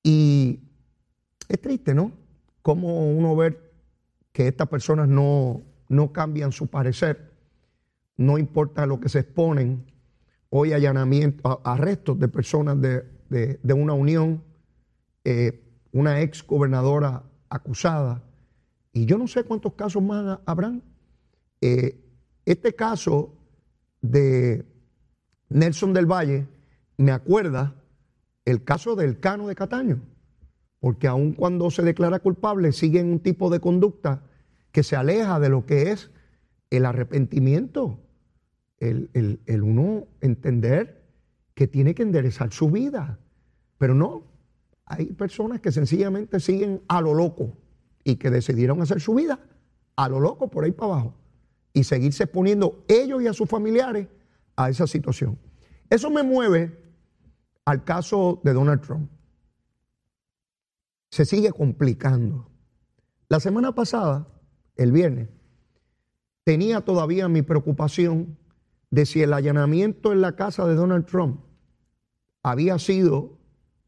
Y 0.02 0.62
es 1.48 1.62
triste, 1.62 1.94
¿no? 1.94 2.12
Cómo 2.64 3.08
uno 3.12 3.36
ver 3.36 3.72
que 4.32 4.48
estas 4.48 4.68
personas 4.68 5.08
no, 5.08 5.62
no 5.90 6.12
cambian 6.12 6.52
su 6.52 6.66
parecer, 6.66 7.34
no 8.18 8.40
importa 8.40 8.88
lo 8.88 9.00
que 9.00 9.10
se 9.10 9.20
exponen. 9.20 9.89
Hoy 10.50 10.74
allanamiento, 10.74 11.62
arrestos 11.64 12.18
de 12.20 12.28
personas 12.28 12.80
de, 12.82 13.74
una 13.74 13.94
unión, 13.94 14.44
eh, 15.24 15.64
una 15.92 16.22
ex 16.22 16.46
gobernadora 16.46 17.24
acusada, 17.50 18.24
y 18.92 19.06
yo 19.06 19.18
no 19.18 19.28
sé 19.28 19.44
cuántos 19.44 19.74
casos 19.74 20.02
más 20.02 20.40
habrán. 20.46 20.84
Eh, 21.62 22.04
este 22.46 22.74
caso 22.74 23.36
de 24.02 24.66
Nelson 25.50 25.94
del 25.94 26.06
Valle 26.06 26.48
me 26.98 27.12
acuerda 27.12 27.76
el 28.46 28.64
caso 28.64 28.96
del 28.96 29.20
Cano 29.20 29.48
de 29.48 29.56
Cataño, 29.56 30.02
porque 30.80 31.08
aun 31.08 31.34
cuando 31.34 31.70
se 31.70 31.84
declara 31.84 32.20
culpable 32.20 32.72
siguen 32.72 33.12
un 33.12 33.20
tipo 33.20 33.50
de 33.50 33.60
conducta 33.60 34.24
que 34.72 34.84
se 34.84 34.96
aleja 34.96 35.40
de 35.40 35.50
lo 35.50 35.66
que 35.66 35.92
es 35.92 36.12
el 36.70 36.86
arrepentimiento, 36.86 38.00
el, 38.80 39.40
el, 39.46 39.64
uno 39.64 40.08
entender 40.22 41.04
que 41.54 41.68
tiene 41.68 41.94
que 41.94 42.04
enderezar 42.04 42.52
su 42.54 42.70
vida. 42.70 43.20
Pero 43.78 43.94
no, 43.94 44.24
hay 44.86 45.08
personas 45.08 45.60
que 45.62 45.72
sencillamente 45.72 46.40
siguen 46.40 46.82
a 46.88 47.02
lo 47.02 47.14
loco 47.14 47.58
y 48.04 48.16
que 48.16 48.30
decidieron 48.30 48.82
hacer 48.82 49.02
su 49.02 49.16
vida 49.16 49.40
a 49.96 50.10
lo 50.10 50.20
loco 50.20 50.50
por 50.50 50.64
ahí 50.64 50.72
para 50.72 50.94
abajo 50.94 51.14
y 51.74 51.84
seguirse 51.84 52.24
exponiendo 52.24 52.84
ellos 52.88 53.22
y 53.22 53.28
a 53.28 53.34
sus 53.34 53.50
familiares 53.50 54.08
a 54.56 54.70
esa 54.70 54.88
situación. 54.88 55.38
Eso 55.90 56.10
me 56.10 56.24
mueve 56.24 56.78
al 57.66 57.84
caso 57.84 58.42
de 58.44 58.54
Donald 58.54 58.82
Trump. 58.82 59.10
Se 61.12 61.26
sigue 61.26 61.52
complicando. 61.52 62.50
La 63.28 63.40
semana 63.40 63.76
pasada 63.76 64.28
el 64.80 64.94
viernes, 64.94 65.28
tenía 66.46 66.82
todavía 66.82 67.28
mi 67.28 67.42
preocupación 67.42 68.39
de 68.92 69.06
si 69.06 69.22
el 69.22 69.34
allanamiento 69.34 70.12
en 70.12 70.22
la 70.22 70.36
casa 70.36 70.66
de 70.66 70.76
Donald 70.76 71.06
Trump 71.06 71.42
había 72.44 72.80
sido 72.80 73.38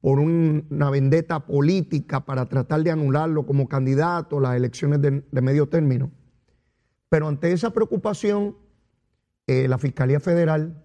por 0.01 0.19
una 0.19 0.89
vendetta 0.89 1.45
política 1.45 2.25
para 2.25 2.47
tratar 2.49 2.83
de 2.83 2.91
anularlo 2.91 3.45
como 3.45 3.67
candidato 3.67 4.39
a 4.39 4.41
las 4.41 4.55
elecciones 4.55 5.01
de, 5.01 5.41
medio 5.41 5.69
término. 5.69 6.11
Pero 7.07 7.27
ante 7.27 7.51
esa 7.51 7.69
preocupación, 7.71 8.55
eh, 9.45 9.67
la 9.67 9.77
Fiscalía 9.77 10.19
Federal 10.19 10.83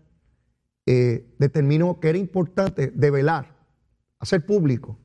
eh, 0.84 1.34
determinó 1.38 1.98
que 1.98 2.10
era 2.10 2.18
importante 2.18 2.92
develar, 2.94 3.56
hacer 4.18 4.44
público, 4.44 4.98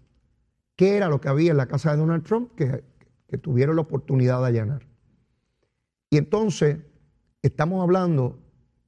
qué 0.76 0.98
era 0.98 1.08
lo 1.08 1.22
que 1.22 1.30
había 1.30 1.52
en 1.52 1.58
la 1.58 1.68
casa 1.68 1.92
de 1.92 1.98
Donald 1.98 2.24
Trump 2.24 2.52
que 2.56 2.84
tuvieron 3.38 3.78
la 3.78 3.84
oportunidad 3.84 4.42
de 4.42 4.48
allanar. 4.48 4.88
Y 6.10 6.18
entonces 6.18 6.80
estamos 7.42 7.82
hablando 7.82 8.41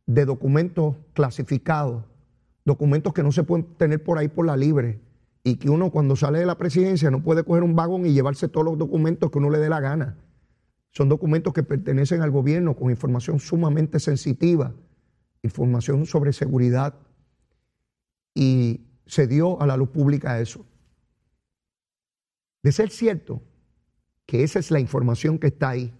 de 0.06 0.26
documentos 0.26 0.96
clasificados, 1.14 2.04
documentos 2.66 3.14
que 3.14 3.24
no 3.24 3.32
se 3.32 3.44
pueden 3.44 3.66
tener 3.76 4.04
por 4.04 4.18
ahí 4.18 4.28
por 4.28 4.46
la 4.46 4.58
libre 4.58 5.00
y 5.44 5.58
que 5.58 5.70
uno 5.70 5.92
cuando 5.92 6.16
sale 6.16 6.40
de 6.40 6.46
la 6.46 6.58
presidencia 6.58 7.12
no 7.12 7.22
puede 7.22 7.44
coger 7.44 7.64
un 7.64 7.76
vagón 7.76 8.06
y 8.06 8.14
llevarse 8.14 8.48
todos 8.48 8.66
los 8.66 8.78
documentos 8.78 9.30
que 9.32 9.38
uno 9.38 9.50
le 9.50 9.60
dé 9.60 9.70
la 9.70 9.80
gana. 9.80 10.18
Son 10.92 11.10
documentos 11.10 11.54
que 11.54 11.64
pertenecen 11.64 12.22
al 12.22 12.32
gobierno 12.32 12.76
con 12.76 12.92
información 12.92 13.40
sumamente 13.40 14.00
sensitiva, 14.00 14.74
información 15.42 16.06
sobre 16.06 16.34
seguridad 16.34 16.94
y 18.34 18.82
se 19.06 19.28
dio 19.28 19.62
a 19.62 19.68
la 19.68 19.76
luz 19.76 19.90
pública 19.90 20.40
eso. 20.40 20.66
De 22.62 22.72
ser 22.72 22.90
cierto 22.90 23.42
que 24.26 24.44
esa 24.44 24.60
es 24.60 24.72
la 24.72 24.80
información 24.80 25.38
que 25.38 25.48
está 25.48 25.70
ahí, 25.70 25.94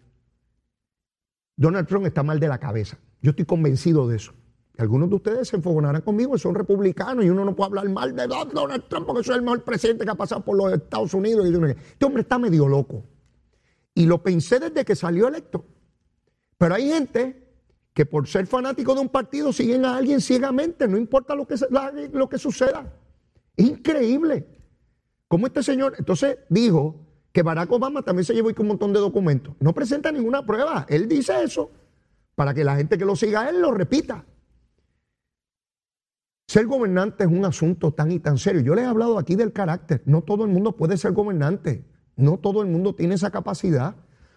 Donald 1.58 1.88
Trump 1.88 2.06
está 2.06 2.24
mal 2.24 2.40
de 2.40 2.48
la 2.48 2.58
cabeza. 2.58 2.98
Yo 3.24 3.30
estoy 3.30 3.46
convencido 3.46 4.08
de 4.08 4.18
eso. 4.18 4.34
Algunos 4.78 5.10
de 5.10 5.16
ustedes 5.16 5.48
se 5.48 5.56
enfogonarán 5.56 6.02
conmigo, 6.02 6.38
son 6.38 6.54
republicanos 6.54 7.24
y 7.24 7.30
uno 7.30 7.46
no 7.46 7.56
puede 7.56 7.68
hablar 7.68 7.90
mal 7.90 8.14
de 8.14 8.28
Donald 8.28 8.84
Trump 8.90 9.08
porque 9.08 9.22
es 9.22 9.30
el 9.30 9.42
mejor 9.42 9.64
presidente 9.64 10.04
que 10.04 10.12
ha 10.12 10.16
pasado 10.16 10.44
por 10.44 10.58
los 10.58 10.74
Estados 10.74 11.14
Unidos. 11.14 11.46
Este 11.48 12.06
hombre 12.06 12.24
está 12.24 12.38
medio 12.38 12.68
loco. 12.68 13.06
Y 13.96 14.08
lo 14.08 14.22
pensé 14.22 14.60
desde 14.60 14.84
que 14.84 14.96
salió 14.96 15.30
electo. 15.30 15.64
Pero 16.58 16.76
hay 16.76 16.90
gente 16.90 17.48
que 17.94 18.06
por 18.06 18.28
ser 18.28 18.46
fanático 18.46 18.94
de 18.94 19.02
un 19.02 19.10
partido 19.10 19.54
siguen 19.54 19.86
a 19.86 19.96
alguien 19.96 20.20
ciegamente, 20.20 20.88
no 20.88 20.98
importa 20.98 21.34
lo 21.34 21.48
que, 21.48 22.38
suceda. 22.38 22.92
Es 23.56 23.66
increíble. 23.66 24.48
Como 25.30 25.48
este 25.48 25.64
señor, 25.64 25.94
entonces 25.98 26.40
dijo, 26.50 27.00
que 27.32 27.42
Barack 27.42 27.72
Obama 27.72 28.04
también 28.04 28.26
se 28.26 28.34
llevó 28.34 28.50
un 28.56 28.68
montón 28.68 28.92
de 28.92 29.00
documentos. 29.00 29.56
No 29.60 29.74
presenta 29.74 30.12
ninguna 30.12 30.46
prueba. 30.46 30.86
Él 30.90 31.08
dice 31.08 31.34
eso 31.44 31.72
para 32.36 32.54
que 32.54 32.64
la 32.64 32.76
gente 32.76 32.98
que 32.98 33.06
lo 33.06 33.16
siga 33.16 33.42
a 33.42 33.50
él 33.50 33.62
lo 33.62 33.72
repita. 33.72 34.26
Ser 36.48 36.66
gobernante 36.68 37.24
es 37.24 37.30
un 37.30 37.46
asunto 37.46 37.94
tan 37.94 38.12
y 38.12 38.20
tan 38.20 38.38
serio. 38.38 38.62
Yo 38.62 38.76
les 38.76 38.86
he 38.86 38.88
hablado 38.88 39.18
aquí 39.18 39.36
del 39.36 39.54
carácter. 39.54 40.04
No 40.06 40.22
todo 40.22 40.46
el 40.46 40.52
mundo 40.52 40.76
puede 40.76 40.98
ser 40.98 41.14
gobernante. 41.14 41.86
No 42.16 42.38
todo 42.38 42.62
el 42.62 42.70
mundo 42.70 42.94
tiene 42.96 43.16
esa 43.16 43.32
capacidad. 43.32 43.96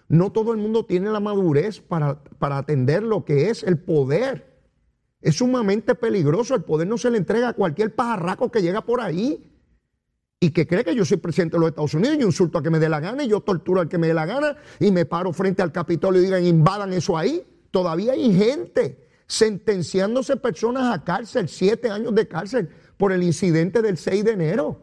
No 0.09 0.31
todo 0.31 0.53
el 0.53 0.59
mundo 0.59 0.87
tiene 0.87 1.11
la 1.11 1.21
madurez 1.21 1.81
para, 1.81 2.23
para 2.39 2.59
atender 2.59 3.03
lo 3.03 3.25
que 3.25 3.51
es 3.51 3.65
el 3.65 3.79
poder. 3.79 4.57
Es 5.21 5.37
sumamente 5.37 5.95
peligroso. 5.95 6.55
El 6.55 6.63
poder 6.63 6.87
no 6.87 6.97
se 6.97 7.11
le 7.11 7.19
entrega 7.19 7.49
a 7.49 7.53
cualquier 7.55 7.95
pajarraco 7.95 8.51
que 8.51 8.63
llega 8.63 8.83
por 8.83 9.01
ahí 9.01 9.53
y 10.39 10.51
que 10.51 10.67
cree 10.67 10.85
que 10.85 10.95
yo 10.95 11.05
soy 11.05 11.17
presidente 11.17 11.57
de 11.57 11.61
los 11.61 11.71
Estados 11.71 11.95
Unidos 11.95 12.19
y 12.21 12.23
insulto 12.23 12.59
a 12.59 12.63
que 12.63 12.71
me 12.71 12.79
dé 12.79 12.89
la 12.89 13.01
gana 13.01 13.25
y 13.25 13.29
yo 13.29 13.41
torturo 13.41 13.81
al 13.81 13.89
que 13.89 13.99
me 13.99 14.07
dé 14.07 14.15
la 14.15 14.27
gana 14.27 14.57
y 14.79 14.93
me 14.93 15.07
paro 15.07 15.33
frente 15.33 15.63
al 15.63 15.73
Capitolio 15.73 16.21
y 16.21 16.25
digan 16.25 16.45
invadan 16.45 16.93
eso 16.93 17.17
ahí. 17.17 17.45
Todavía 17.77 18.13
hay 18.15 18.33
gente 18.33 19.07
sentenciándose 19.27 20.39
personas 20.39 20.95
a 20.95 21.05
cárcel, 21.05 21.47
siete 21.47 21.91
años 21.91 22.15
de 22.15 22.27
cárcel 22.27 22.71
por 22.97 23.13
el 23.13 23.23
incidente 23.23 23.83
del 23.83 23.99
6 23.99 24.25
de 24.25 24.31
enero 24.31 24.81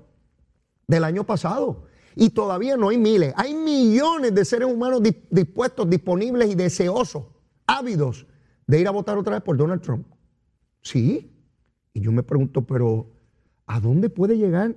del 0.85 1.03
año 1.03 1.23
pasado. 1.23 1.87
Y 2.15 2.29
todavía 2.29 2.77
no 2.77 2.89
hay 2.89 2.99
miles, 2.99 3.33
hay 3.35 3.55
millones 3.55 4.35
de 4.35 4.45
seres 4.45 4.71
humanos 4.71 5.01
dispuestos, 5.31 5.89
disponibles 5.89 6.51
y 6.51 6.53
deseosos, 6.53 7.23
ávidos 7.65 8.27
de 8.67 8.81
ir 8.81 8.87
a 8.87 8.91
votar 8.91 9.17
otra 9.17 9.37
vez 9.37 9.41
por 9.41 9.57
Donald 9.57 9.81
Trump. 9.81 10.05
Sí. 10.83 11.35
Y 11.93 12.01
yo 12.01 12.11
me 12.11 12.21
pregunto, 12.21 12.61
pero 12.61 13.07
¿a 13.65 13.79
dónde 13.79 14.11
puede 14.11 14.37
llegar 14.37 14.75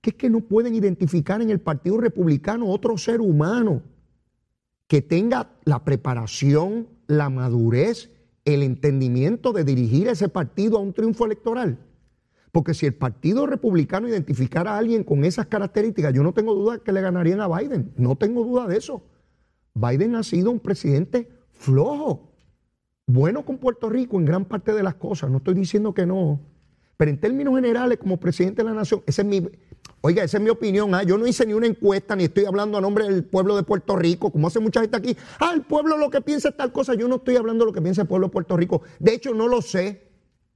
que 0.00 0.10
es 0.10 0.16
que 0.16 0.30
no 0.30 0.38
pueden 0.38 0.76
identificar 0.76 1.42
en 1.42 1.50
el 1.50 1.60
Partido 1.60 1.96
Republicano 1.96 2.68
otro 2.68 2.96
ser 2.96 3.20
humano 3.20 3.82
que 4.86 5.02
tenga 5.02 5.50
la 5.64 5.84
preparación, 5.84 6.88
la 7.06 7.30
madurez, 7.30 8.10
el 8.44 8.62
entendimiento 8.62 9.52
de 9.52 9.64
dirigir 9.64 10.08
ese 10.08 10.28
partido 10.28 10.76
a 10.76 10.80
un 10.80 10.92
triunfo 10.92 11.24
electoral. 11.24 11.78
Porque 12.52 12.74
si 12.74 12.86
el 12.86 12.94
Partido 12.94 13.46
Republicano 13.46 14.06
identificara 14.06 14.74
a 14.74 14.78
alguien 14.78 15.02
con 15.02 15.24
esas 15.24 15.46
características, 15.46 16.12
yo 16.12 16.22
no 16.22 16.32
tengo 16.32 16.54
duda 16.54 16.78
que 16.78 16.92
le 16.92 17.00
ganarían 17.00 17.40
a 17.40 17.48
Biden. 17.48 17.92
No 17.96 18.16
tengo 18.16 18.44
duda 18.44 18.68
de 18.68 18.76
eso. 18.76 19.02
Biden 19.74 20.14
ha 20.14 20.22
sido 20.22 20.52
un 20.52 20.60
presidente 20.60 21.28
flojo, 21.50 22.30
bueno 23.06 23.44
con 23.44 23.58
Puerto 23.58 23.88
Rico 23.88 24.18
en 24.18 24.24
gran 24.24 24.44
parte 24.44 24.72
de 24.72 24.82
las 24.82 24.94
cosas. 24.94 25.30
No 25.30 25.38
estoy 25.38 25.54
diciendo 25.54 25.94
que 25.94 26.06
no, 26.06 26.40
Pero 26.96 27.10
en 27.10 27.18
términos 27.18 27.56
generales, 27.56 27.98
como 27.98 28.20
presidente 28.20 28.62
de 28.62 28.68
la 28.68 28.74
nación, 28.74 29.02
esa 29.06 29.22
es 29.22 29.28
mi, 29.28 29.48
oiga, 30.04 30.22
esa 30.22 30.36
es 30.36 30.42
mi 30.42 30.50
opinión. 30.50 30.94
¿ah? 30.94 31.02
Yo 31.02 31.16
no 31.16 31.26
hice 31.26 31.46
ni 31.46 31.54
una 31.54 31.66
encuesta, 31.66 32.14
ni 32.14 32.24
estoy 32.24 32.44
hablando 32.44 32.76
a 32.76 32.80
nombre 32.82 33.04
del 33.04 33.24
pueblo 33.24 33.56
de 33.56 33.62
Puerto 33.62 33.96
Rico, 33.96 34.30
como 34.30 34.48
hace 34.48 34.60
mucha 34.60 34.82
gente 34.82 34.98
aquí. 34.98 35.16
Ah, 35.40 35.52
el 35.54 35.62
pueblo 35.62 35.96
lo 35.96 36.10
que 36.10 36.20
piensa 36.20 36.50
es 36.50 36.56
tal 36.58 36.72
cosa. 36.72 36.92
Yo 36.92 37.08
no 37.08 37.16
estoy 37.16 37.36
hablando 37.36 37.64
de 37.64 37.70
lo 37.70 37.72
que 37.72 37.80
piensa 37.80 38.02
el 38.02 38.08
pueblo 38.08 38.26
de 38.26 38.32
Puerto 38.32 38.54
Rico. 38.54 38.82
De 38.98 39.14
hecho, 39.14 39.32
no 39.32 39.48
lo 39.48 39.62
sé. 39.62 40.02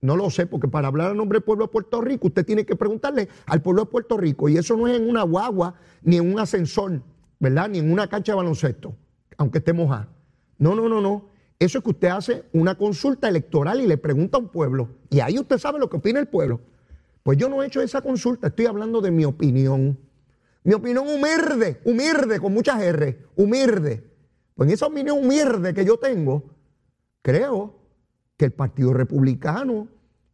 No 0.02 0.16
lo 0.16 0.28
sé, 0.30 0.46
porque 0.46 0.68
para 0.68 0.88
hablar 0.88 1.10
a 1.10 1.14
nombre 1.14 1.38
del 1.38 1.44
pueblo 1.44 1.64
de 1.64 1.72
Puerto 1.72 2.02
Rico, 2.02 2.28
usted 2.28 2.44
tiene 2.44 2.66
que 2.66 2.76
preguntarle 2.76 3.28
al 3.46 3.62
pueblo 3.62 3.84
de 3.84 3.90
Puerto 3.90 4.18
Rico. 4.18 4.50
Y 4.50 4.58
eso 4.58 4.76
no 4.76 4.86
es 4.86 4.96
en 4.96 5.08
una 5.08 5.22
guagua, 5.22 5.74
ni 6.02 6.18
en 6.18 6.30
un 6.30 6.38
ascensor, 6.38 7.02
¿verdad? 7.40 7.70
Ni 7.70 7.78
en 7.78 7.90
una 7.90 8.06
cancha 8.06 8.32
de 8.32 8.36
baloncesto, 8.36 8.94
aunque 9.38 9.58
esté 9.58 9.72
mojada. 9.72 10.08
No, 10.58 10.74
no, 10.74 10.88
no, 10.88 11.00
no. 11.00 11.30
Eso 11.58 11.78
es 11.78 11.84
que 11.84 11.90
usted 11.90 12.08
hace 12.08 12.44
una 12.52 12.76
consulta 12.76 13.28
electoral 13.28 13.80
y 13.80 13.86
le 13.86 13.96
pregunta 13.96 14.36
a 14.36 14.40
un 14.40 14.48
pueblo. 14.48 14.90
Y 15.10 15.20
ahí 15.20 15.38
usted 15.38 15.58
sabe 15.58 15.80
lo 15.80 15.88
que 15.88 15.96
opina 15.96 16.20
el 16.20 16.28
pueblo. 16.28 16.60
Pues 17.28 17.36
yo 17.36 17.50
no 17.50 17.62
he 17.62 17.66
hecho 17.66 17.82
esa 17.82 18.00
consulta, 18.00 18.46
estoy 18.46 18.64
hablando 18.64 19.02
de 19.02 19.10
mi 19.10 19.26
opinión. 19.26 19.98
Mi 20.64 20.72
opinión 20.72 21.06
humilde, 21.06 21.78
humilde, 21.84 22.40
con 22.40 22.54
muchas 22.54 22.80
R, 22.80 23.18
humilde. 23.36 24.02
Pues 24.54 24.66
en 24.66 24.72
esa 24.72 24.86
opinión 24.86 25.18
humilde 25.18 25.74
que 25.74 25.84
yo 25.84 25.98
tengo, 25.98 26.54
creo 27.20 27.82
que 28.38 28.46
el 28.46 28.52
Partido 28.52 28.94
Republicano 28.94 29.88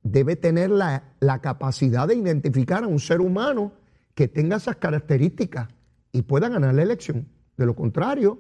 debe 0.04 0.37
tener 0.37 0.70
la, 0.70 1.16
la, 1.18 1.40
capacidad 1.40 2.07
de 2.07 2.14
identificar 2.14 2.85
a 2.85 2.87
un 2.87 3.00
ser 3.00 3.20
humano 3.20 3.72
que 4.14 4.28
tenga 4.28 4.59
esas 4.59 4.76
características 4.76 5.70
y 6.12 6.22
pueda 6.22 6.48
ganar 6.48 6.76
la 6.76 6.83
elección. 6.83 7.26
De 7.57 7.66
lo 7.66 7.74
contrario, 7.74 8.38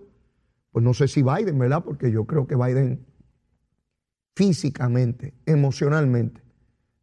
pues 0.70 0.84
no 0.84 0.94
sé 0.94 1.08
si 1.08 1.24
Biden, 1.24 1.58
¿verdad? 1.58 1.82
Porque 1.82 2.12
yo 2.12 2.24
creo 2.24 2.46
que 2.46 2.54
Biden 2.54 3.04
físicamente, 4.36 5.34
emocionalmente, 5.44 6.43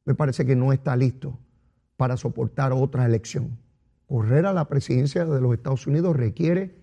me 0.06 0.16
parece 0.16 0.46
que 0.46 0.56
no 0.56 0.74
está 0.74 0.96
listo 0.96 1.38
para 1.98 2.18
soportar 2.18 2.74
otra 2.74 3.06
elección. 3.06 3.58
Correr 4.08 4.46
a 4.46 4.54
la 4.54 4.68
presidencia 4.68 5.26
de 5.26 5.42
los 5.42 5.54
Estados 5.54 5.88
Unidos 5.88 6.16
requiere 6.16 6.82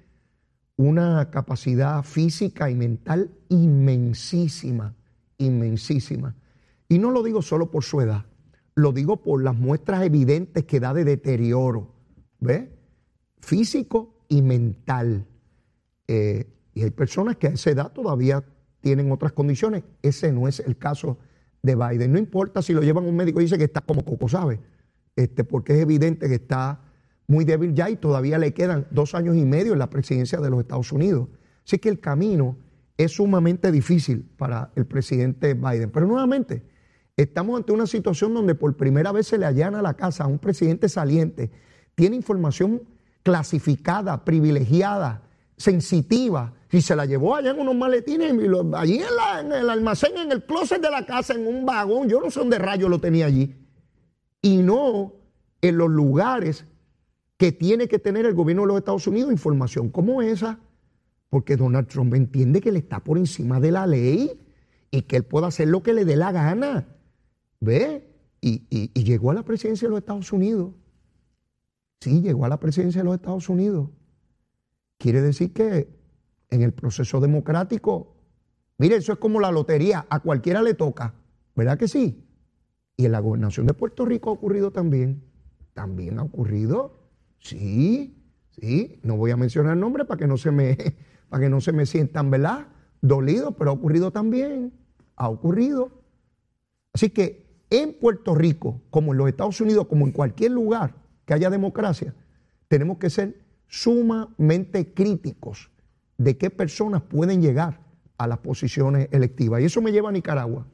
una 0.77 1.31
capacidad 1.31 2.03
física 2.05 2.71
y 2.71 2.77
mental 2.77 3.31
inmensísima, 3.49 4.95
inmensísima. 5.37 6.37
Y 6.89 6.99
no 6.99 7.11
lo 7.11 7.23
digo 7.23 7.43
solo 7.43 7.71
por 7.71 7.83
su 7.83 8.01
edad, 8.01 8.27
lo 8.75 8.93
digo 8.93 9.23
por 9.23 9.43
las 9.43 9.57
muestras 9.57 10.05
evidentes 10.05 10.65
que 10.65 10.79
da 10.79 10.95
de 10.95 11.05
deterioro, 11.05 11.93
¿ve? 12.39 12.73
Físico 13.41 14.23
y 14.29 14.41
mental. 14.41 15.27
Eh, 16.07 16.47
y 16.75 16.85
hay 16.85 16.91
personas 16.91 17.37
que 17.37 17.49
a 17.49 17.51
esa 17.51 17.71
edad 17.71 17.93
todavía 17.93 18.45
tienen 18.81 19.11
otras 19.11 19.33
condiciones. 19.33 19.83
Ese 20.01 20.33
no 20.33 20.47
es 20.47 20.61
el 20.61 20.79
caso 20.79 21.19
de 21.63 21.75
Biden. 21.75 22.13
No 22.13 22.19
importa 22.19 22.63
si 22.63 22.73
lo 22.73 22.83
llevan 22.83 23.05
un 23.05 23.17
médico 23.17 23.41
y 23.41 23.45
dice 23.45 23.59
que 23.59 23.65
está 23.65 23.81
como 23.81 24.05
coco, 24.05 24.29
¿sabe? 24.29 24.61
Este, 25.17 25.45
porque 25.45 25.75
es 25.75 25.81
evidente 25.81 26.29
que 26.29 26.37
está 26.37 26.81
muy 27.27 27.45
débil 27.45 27.75
ya 27.75 27.91
y 27.91 27.97
todavía 27.97 28.39
le 28.39 28.55
quedan 28.55 28.87
dos 28.91 29.15
años 29.15 29.37
y 29.37 29.45
medio 29.45 29.73
en 29.73 29.79
la 29.79 29.91
presidencia 29.91 30.41
de 30.41 30.51
los 30.51 30.61
Estados 30.61 30.93
Unidos. 30.93 31.29
Así 31.65 31.79
que 31.79 31.89
el 31.89 32.01
camino 32.01 32.57
es 32.97 33.13
sumamente 33.13 33.71
difícil 33.71 34.29
para 34.37 34.73
el 34.75 34.87
presidente 34.87 35.55
Biden. 35.55 35.91
Pero 35.91 36.07
nuevamente, 36.07 36.65
estamos 37.17 37.59
ante 37.59 37.73
una 37.73 37.87
situación 37.87 38.33
donde 38.35 38.55
por 38.55 38.77
primera 38.77 39.13
vez 39.13 39.27
se 39.27 39.39
le 39.39 39.47
allana 39.47 39.83
la 39.83 39.95
casa 39.95 40.25
a 40.25 40.27
un 40.27 40.39
presidente 40.39 40.89
saliente. 40.89 41.51
Tiene 41.95 42.17
información 42.17 42.83
clasificada, 43.23 44.25
privilegiada, 44.25 45.28
sensitiva, 45.59 46.55
y 46.71 46.81
se 46.81 46.95
la 46.95 47.05
llevó 47.05 47.35
allá 47.35 47.51
en 47.51 47.61
unos 47.61 47.75
maletines, 47.75 48.33
allí 48.75 49.01
en, 49.01 49.53
el 49.53 49.71
almacén, 49.71 50.17
en 50.17 50.33
el 50.33 50.45
closet 50.45 50.81
de 50.81 50.91
la 50.91 51.05
casa, 51.05 51.35
en 51.35 51.47
un 51.47 51.67
vagón, 51.67 52.09
yo 52.09 52.21
no 52.21 52.31
sé 52.31 52.41
dónde 52.41 52.59
rayo 52.59 52.89
lo 52.89 53.01
tenía 53.01 53.27
allí, 53.27 53.55
y 54.41 54.59
no 54.59 55.15
en 55.61 55.77
los 55.77 55.91
lugares 55.91 56.65
que 57.37 57.53
tiene 57.53 57.89
que 57.89 57.99
tener 57.99 58.27
el 58.27 58.35
gobierno 58.35 58.63
de 58.63 58.69
los 58.69 58.79
Estados 58.79 59.07
Unidos 59.07 59.33
información 59.33 59.91
como 59.91 60.23
esa, 60.23 60.61
porque 61.31 61.57
Donald 61.57 61.89
Trump 61.89 62.15
entiende 62.15 62.61
que 62.61 62.71
él 62.71 62.77
está 62.77 63.01
por 63.01 63.19
encima 63.19 63.61
de 63.61 63.73
la 63.73 63.87
ley 63.87 64.41
y 64.91 65.03
que 65.03 65.17
él 65.17 65.25
puede 65.25 65.47
hacer 65.47 65.69
lo 65.69 65.83
que 65.83 65.93
le 65.93 66.05
dé 66.05 66.17
la 66.17 66.33
gana. 66.33 66.89
¿Ve? 67.61 68.09
Y, 68.41 68.63
y 68.71 69.05
llegó 69.05 69.31
a 69.31 69.35
la 69.35 69.43
presidencia 69.43 69.87
de 69.87 69.91
los 69.91 69.99
Estados 69.99 70.33
Unidos. 70.33 70.73
Sí, 72.01 72.23
llegó 72.23 72.45
a 72.45 72.49
la 72.49 72.59
presidencia 72.59 73.03
de 73.03 73.05
los 73.05 73.17
Estados 73.17 73.49
Unidos. 73.49 73.91
Quiere 74.99 75.23
decir 75.23 75.53
que 75.53 75.89
en 76.51 76.63
el 76.63 76.73
proceso 76.73 77.21
democrático, 77.21 78.17
mire, 78.79 78.97
eso 78.97 79.13
es 79.13 79.19
como 79.19 79.41
la 79.41 79.53
lotería, 79.53 80.07
a 80.11 80.21
cualquiera 80.21 80.61
le 80.63 80.75
toca, 80.75 81.15
¿verdad 81.55 81.79
que 81.79 81.89
sí? 81.89 82.25
Y 82.97 83.07
en 83.07 83.13
la 83.13 83.21
gobernación 83.21 83.67
de 83.67 83.75
Puerto 83.75 84.05
Rico 84.05 84.31
ha 84.31 84.33
ocurrido 84.33 84.73
también. 84.73 85.23
También 85.73 86.19
ha 86.19 86.25
ocurrido. 86.25 86.99
Sí, 87.39 88.21
sí. 88.51 88.99
No 89.05 89.17
voy 89.17 89.31
a 89.31 89.37
mencionar 89.37 89.77
nombres 89.77 90.07
para 90.09 90.19
que 90.19 90.27
no 90.27 90.37
se 90.37 90.51
me, 90.51 90.77
para 91.29 91.45
que 91.45 91.49
no 91.49 91.61
se 91.61 91.73
me 91.73 91.87
sientan, 91.87 92.29
¿verdad? 92.31 92.67
Dolidos, 93.01 93.55
pero 93.57 93.71
ha 93.71 93.75
ocurrido 93.75 94.11
también. 94.11 94.73
Ha 95.15 95.29
ocurrido. 95.29 95.93
Así 96.93 97.11
que 97.11 97.63
en 97.71 97.93
Puerto 97.95 98.35
Rico, 98.35 98.83
como 98.91 99.13
en 99.13 99.19
los 99.19 99.29
Estados 99.29 99.61
Unidos, 99.61 99.87
como 99.87 100.05
en 100.05 100.11
cualquier 100.11 100.51
lugar 100.51 100.97
que 101.25 101.35
haya 101.35 101.51
democracia, 101.51 102.17
tenemos 102.67 102.99
que 102.99 103.11
ser 103.11 103.48
sumamente 103.69 104.93
críticos 104.93 105.71
de 106.17 106.37
qué 106.37 106.51
personas 106.51 107.03
pueden 107.03 107.41
llegar 107.41 107.81
a 108.17 108.27
las 108.27 108.39
posiciones 108.39 109.09
electivas. 109.13 109.61
Y 109.61 109.67
eso 109.67 109.81
me 109.81 109.93
lleva 109.93 110.09
a 110.09 110.13
Nicaragua. 110.13 110.67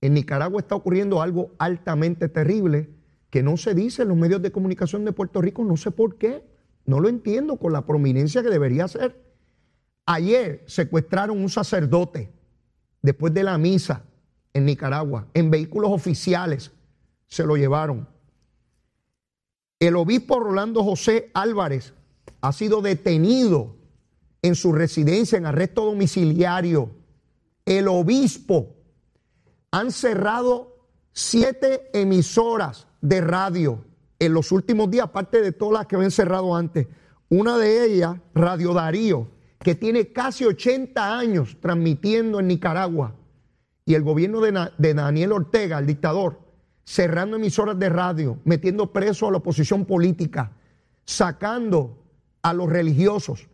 En 0.00 0.14
Nicaragua 0.14 0.60
está 0.60 0.74
ocurriendo 0.74 1.22
algo 1.22 1.52
altamente 1.58 2.28
terrible 2.28 2.90
que 3.30 3.42
no 3.42 3.56
se 3.56 3.74
dice 3.74 4.02
en 4.02 4.08
los 4.08 4.16
medios 4.16 4.42
de 4.42 4.52
comunicación 4.52 5.04
de 5.04 5.12
Puerto 5.12 5.40
Rico, 5.40 5.64
no 5.64 5.76
sé 5.76 5.90
por 5.90 6.18
qué, 6.18 6.44
no 6.84 7.00
lo 7.00 7.08
entiendo 7.08 7.56
con 7.56 7.72
la 7.72 7.86
prominencia 7.86 8.42
que 8.42 8.50
debería 8.50 8.86
ser. 8.86 9.24
Ayer 10.06 10.62
secuestraron 10.66 11.40
un 11.40 11.48
sacerdote 11.48 12.30
después 13.00 13.32
de 13.32 13.42
la 13.42 13.56
misa 13.56 14.04
en 14.52 14.66
Nicaragua, 14.66 15.26
en 15.34 15.50
vehículos 15.50 15.90
oficiales 15.90 16.70
se 17.26 17.44
lo 17.44 17.56
llevaron. 17.56 18.06
El 19.86 19.96
obispo 19.96 20.40
Rolando 20.40 20.82
José 20.82 21.30
Álvarez 21.34 21.92
ha 22.40 22.52
sido 22.52 22.80
detenido 22.80 23.76
en 24.40 24.54
su 24.54 24.72
residencia 24.72 25.36
en 25.36 25.44
arresto 25.44 25.84
domiciliario. 25.84 26.90
El 27.66 27.88
obispo 27.88 28.76
han 29.72 29.92
cerrado 29.92 30.86
siete 31.12 31.90
emisoras 31.92 32.86
de 33.02 33.20
radio 33.20 33.84
en 34.18 34.32
los 34.32 34.52
últimos 34.52 34.90
días, 34.90 35.04
aparte 35.04 35.42
de 35.42 35.52
todas 35.52 35.80
las 35.80 35.86
que 35.86 35.96
habían 35.96 36.10
cerrado 36.10 36.56
antes. 36.56 36.86
Una 37.28 37.58
de 37.58 37.84
ellas, 37.84 38.16
Radio 38.34 38.72
Darío, 38.72 39.28
que 39.58 39.74
tiene 39.74 40.14
casi 40.14 40.46
80 40.46 41.18
años 41.18 41.58
transmitiendo 41.60 42.40
en 42.40 42.46
Nicaragua. 42.46 43.14
Y 43.84 43.92
el 43.92 44.02
gobierno 44.02 44.40
de, 44.40 44.70
de 44.78 44.94
Daniel 44.94 45.32
Ortega, 45.32 45.78
el 45.78 45.86
dictador, 45.86 46.43
cerrando 46.84 47.36
emisoras 47.36 47.78
de 47.78 47.88
radio, 47.88 48.38
metiendo 48.44 48.92
preso 48.92 49.28
a 49.28 49.30
la 49.30 49.38
oposición 49.38 49.84
política, 49.84 50.52
sacando 51.04 52.04
a 52.42 52.52
los 52.52 52.68
religiosos, 52.68 53.48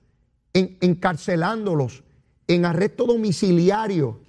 encarcelándolos 0.52 2.02
en 2.48 2.64
arresto 2.64 3.06
domiciliario. 3.06 4.20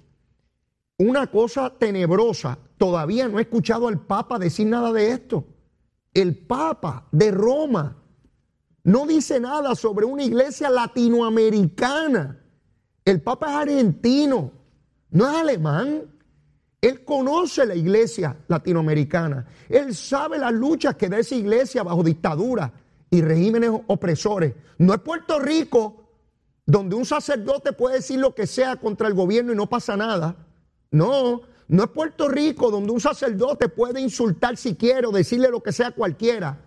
Una 0.98 1.26
cosa 1.26 1.70
tenebrosa, 1.76 2.58
todavía 2.78 3.28
no 3.28 3.38
he 3.38 3.42
escuchado 3.42 3.88
al 3.88 4.00
Papa 4.00 4.38
decir 4.38 4.68
nada 4.68 4.92
de 4.92 5.10
esto. 5.10 5.44
El 6.14 6.36
Papa 6.36 7.08
de 7.10 7.32
Roma 7.32 7.96
no 8.84 9.06
dice 9.06 9.40
nada 9.40 9.74
sobre 9.74 10.06
una 10.06 10.22
iglesia 10.22 10.70
latinoamericana. 10.70 12.38
El 13.04 13.20
Papa 13.20 13.50
es 13.50 13.56
argentino, 13.56 14.52
no 15.10 15.28
es 15.28 15.36
alemán. 15.36 16.02
Él 16.82 17.04
conoce 17.04 17.64
la 17.64 17.76
iglesia 17.76 18.36
latinoamericana. 18.48 19.46
Él 19.68 19.94
sabe 19.94 20.36
las 20.36 20.52
luchas 20.52 20.96
que 20.96 21.08
da 21.08 21.20
esa 21.20 21.36
iglesia 21.36 21.84
bajo 21.84 22.02
dictadura 22.02 22.72
y 23.08 23.22
regímenes 23.22 23.70
opresores. 23.86 24.52
No 24.78 24.92
es 24.92 25.00
Puerto 25.00 25.38
Rico, 25.38 26.08
donde 26.66 26.96
un 26.96 27.04
sacerdote 27.04 27.72
puede 27.72 27.96
decir 27.96 28.18
lo 28.18 28.34
que 28.34 28.48
sea 28.48 28.76
contra 28.76 29.06
el 29.06 29.14
gobierno 29.14 29.52
y 29.52 29.56
no 29.56 29.68
pasa 29.68 29.96
nada. 29.96 30.34
No, 30.90 31.42
no 31.68 31.84
es 31.84 31.90
Puerto 31.90 32.28
Rico, 32.28 32.72
donde 32.72 32.90
un 32.90 33.00
sacerdote 33.00 33.68
puede 33.68 34.00
insultar 34.00 34.56
si 34.56 34.74
quiere 34.74 35.06
o 35.06 35.12
decirle 35.12 35.50
lo 35.50 35.62
que 35.62 35.70
sea 35.70 35.88
a 35.88 35.92
cualquiera. 35.92 36.64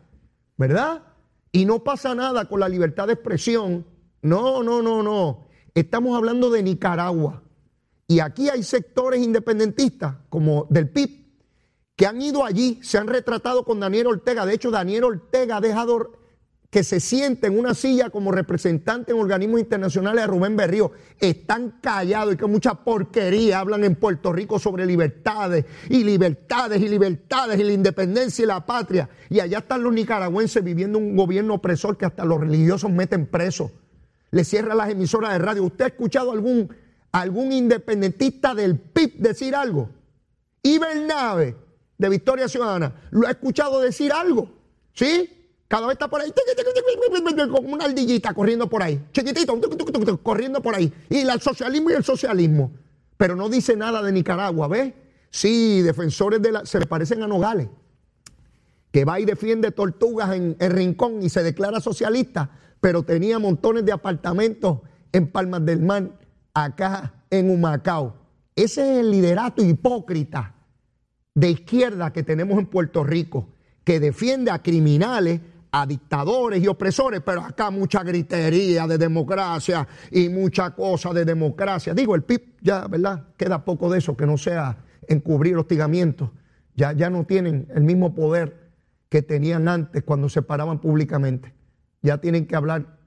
¿Verdad? 0.55 1.03
Y 1.51 1.66
no 1.66 1.84
pasa 1.84 2.16
nada 2.16 2.45
con 2.45 2.61
la 2.61 2.70
libertad 2.70 3.07
de 3.07 3.13
expresión. 3.13 3.86
No, 4.22 4.63
no, 4.63 4.82
no, 4.82 5.03
no. 5.03 5.47
Estamos 5.74 6.16
hablando 6.16 6.49
de 6.49 6.63
Nicaragua. 6.63 7.43
Y 8.08 8.20
aquí 8.20 8.49
hay 8.49 8.64
sectores 8.64 9.24
independentistas, 9.24 10.16
como 10.30 10.68
del 10.70 10.89
PIB, 10.89 11.26
que 11.95 12.06
han 12.06 12.22
ido 12.22 12.45
allí, 12.45 12.80
se 12.84 12.97
han 12.97 13.08
retratado 13.08 13.64
con 13.64 13.80
Daniel 13.80 14.08
Ortega. 14.08 14.45
De 14.45 14.53
hecho, 14.53 14.70
Daniel 14.70 15.06
Ortega 15.06 15.58
ha 15.58 15.62
dejado 15.62 16.12
que 16.76 16.84
se 16.84 16.99
siente 16.99 17.47
en 17.47 17.58
una 17.58 17.74
silla 17.74 18.10
como 18.10 18.34
representante 18.34 19.14
en 19.14 19.20
organismos 19.20 19.62
internacionales 19.62 20.26
a 20.26 20.28
Rubén 20.28 20.58
Berrío 20.58 20.91
están 21.22 21.80
callados 21.82 22.34
y 22.34 22.38
que 22.38 22.47
mucha 22.47 22.74
porquería 22.84 23.60
hablan 23.60 23.86
en 23.86 23.95
Puerto 23.95 24.34
Rico 24.34 24.60
sobre 24.60 24.86
libertades 24.86 25.64
y 25.89 26.03
libertades 26.03 26.82
y 26.82 26.89
libertades 26.89 27.58
y 27.62 27.64
la 27.64 27.72
independencia 27.72 28.43
y 28.43 28.47
la 28.47 28.66
patria. 28.66 29.10
Y 29.30 29.39
allá 29.39 29.60
están 29.60 29.84
los 29.84 29.93
nicaragüenses 29.93 30.62
viviendo 30.66 30.99
un 30.99 31.16
gobierno 31.16 31.53
opresor 31.53 31.97
que 31.97 32.08
hasta 32.08 32.26
los 32.26 32.41
religiosos 32.41 32.91
meten 32.91 33.26
presos. 33.28 33.72
Le 34.32 34.43
cierra 34.43 34.76
las 34.76 34.89
emisoras 34.89 35.32
de 35.32 35.39
radio. 35.39 35.64
¿Usted 35.64 35.86
ha 35.86 35.88
escuchado 35.88 36.34
algún, 36.34 36.76
algún 37.22 37.51
independentista 37.51 38.53
del 38.53 38.78
PIB 38.78 39.20
decir 39.20 39.55
algo? 39.55 39.89
Y 40.61 40.80
de 41.97 42.09
Victoria 42.09 42.47
Ciudadana, 42.47 42.93
¿lo 43.11 43.28
ha 43.28 43.32
escuchado 43.32 43.80
decir 43.80 44.11
algo? 44.11 44.49
¿Sí? 44.93 45.32
Cada 45.68 45.88
vez 45.88 45.93
está 45.93 46.07
por 46.07 46.22
ahí, 46.22 46.32
como 47.51 47.74
una 47.74 47.86
ardillita 47.86 48.34
corriendo 48.34 48.70
por 48.70 48.84
ahí, 48.84 49.03
chiquitito, 49.11 49.59
corriendo 50.22 50.61
por 50.61 50.76
ahí. 50.76 50.93
Y 51.09 51.20
el 51.20 51.41
socialismo 51.41 51.89
y 51.89 51.93
el 51.93 52.03
socialismo. 52.03 52.72
Pero 53.18 53.36
no 53.36 53.49
dice 53.49 53.76
nada 53.76 54.03
de 54.03 54.11
Nicaragua, 54.11 54.68
¿ves? 54.68 54.93
Sí, 55.32 55.82
defensores 55.82 56.41
de 56.41 56.51
la. 56.51 56.66
Se 56.66 56.80
le 56.80 56.86
parecen 56.86 57.24
a 57.24 57.28
Nogales, 57.28 57.68
que 58.91 59.05
va 59.05 59.20
y 59.20 59.26
defiende 59.26 59.72
tortugas 59.72 60.36
en 60.36 60.55
el 60.59 60.72
rincón 60.72 61.24
y 61.24 61.30
se 61.30 61.43
declara 61.43 61.80
socialista, 61.80 62.51
pero 62.80 63.03
tenía 63.03 63.39
montones 63.39 63.86
de 63.86 63.91
apartamentos 63.91 64.80
en 65.11 65.32
Palmas 65.32 65.66
del 65.66 65.82
Mar, 65.82 66.11
acá 66.56 67.14
en 67.30 67.51
Humacao. 67.51 68.16
Ese 68.56 68.93
es 68.93 68.99
el 69.01 69.12
liderato 69.12 69.64
hipócrita 69.64 70.56
de 71.36 71.51
izquierda 71.51 72.12
que 72.12 72.24
tenemos 72.24 72.58
en 72.58 72.66
Puerto 72.66 73.03
Rico, 73.03 73.49
que 73.84 73.99
defiende 73.99 74.49
a 74.49 74.64
criminales 74.64 75.41
a 75.72 75.86
dictadores 75.86 76.64
y 76.64 76.68
opresores, 76.68 77.20
pero 77.20 77.41
acá 77.41 77.70
mucha 77.70 78.01
gritería 78.01 78.88
de 78.88 78.97
democracia 78.97 79.86
y 80.10 80.30
mucha 80.30 80.70
cosa 80.74 81.12
de 81.12 81.26
democracia. 81.26 81.93
Digo, 81.93 82.16
el 82.16 82.24
PIB 82.24 82.56
ya, 82.62 82.88
¿verdad? 82.88 83.26
Queda 83.36 83.66
poco 83.66 83.91
de 83.91 83.97
eso, 83.97 84.16
que 84.16 84.26
no 84.26 84.38
sea 84.38 84.78
encubrir 85.10 85.58
hostigamientos. 85.58 86.30
Ya, 86.76 86.93
ya 86.93 87.10
no 87.10 87.26
tienen 87.26 87.68
el 87.76 87.84
mismo 87.84 88.16
poder 88.16 88.72
que 89.10 89.22
tenían 89.22 89.68
antes 89.68 90.01
cuando 90.03 90.30
se 90.30 90.41
paraban 90.41 90.80
públicamente. 90.80 91.53
Ya 92.01 92.20
tienen 92.20 92.47
que 92.47 92.56
hablar 92.56 92.97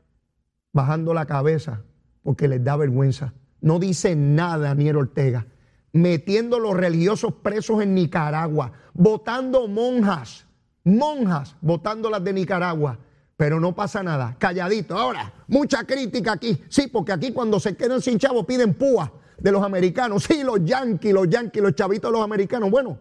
bajando 0.74 1.14
la 1.14 1.24
cabeza 1.24 1.84
porque 2.22 2.48
les 2.48 2.62
da 2.62 2.76
vergüenza. 2.76 3.34
No 3.60 3.78
dice 3.78 4.14
nada 4.16 4.68
Daniel 4.68 4.96
Ortega, 4.96 5.46
metiendo 5.92 6.58
los 6.58 6.76
religiosos 6.76 7.34
presos 7.34 7.82
en 7.82 7.94
Nicaragua, 7.94 8.72
votando 8.94 9.68
monjas 9.68 10.48
monjas 10.88 11.56
votando 11.60 12.10
las 12.10 12.24
de 12.24 12.32
Nicaragua, 12.32 12.98
pero 13.36 13.60
no 13.60 13.74
pasa 13.74 14.02
nada, 14.02 14.36
calladito. 14.38 14.96
Ahora, 14.96 15.32
mucha 15.46 15.84
crítica 15.84 16.32
aquí, 16.32 16.60
sí, 16.68 16.88
porque 16.88 17.12
aquí 17.12 17.32
cuando 17.32 17.60
se 17.60 17.76
quedan 17.76 18.02
sin 18.02 18.18
chavos 18.18 18.44
piden 18.46 18.74
púa 18.74 19.12
de 19.38 19.52
los 19.52 19.62
americanos, 19.62 20.24
sí, 20.24 20.42
los 20.42 20.64
yanquis, 20.64 21.12
los 21.12 21.28
yanquis, 21.28 21.62
los 21.62 21.74
chavitos 21.74 22.10
de 22.10 22.16
los 22.16 22.24
americanos. 22.24 22.70
Bueno, 22.70 22.98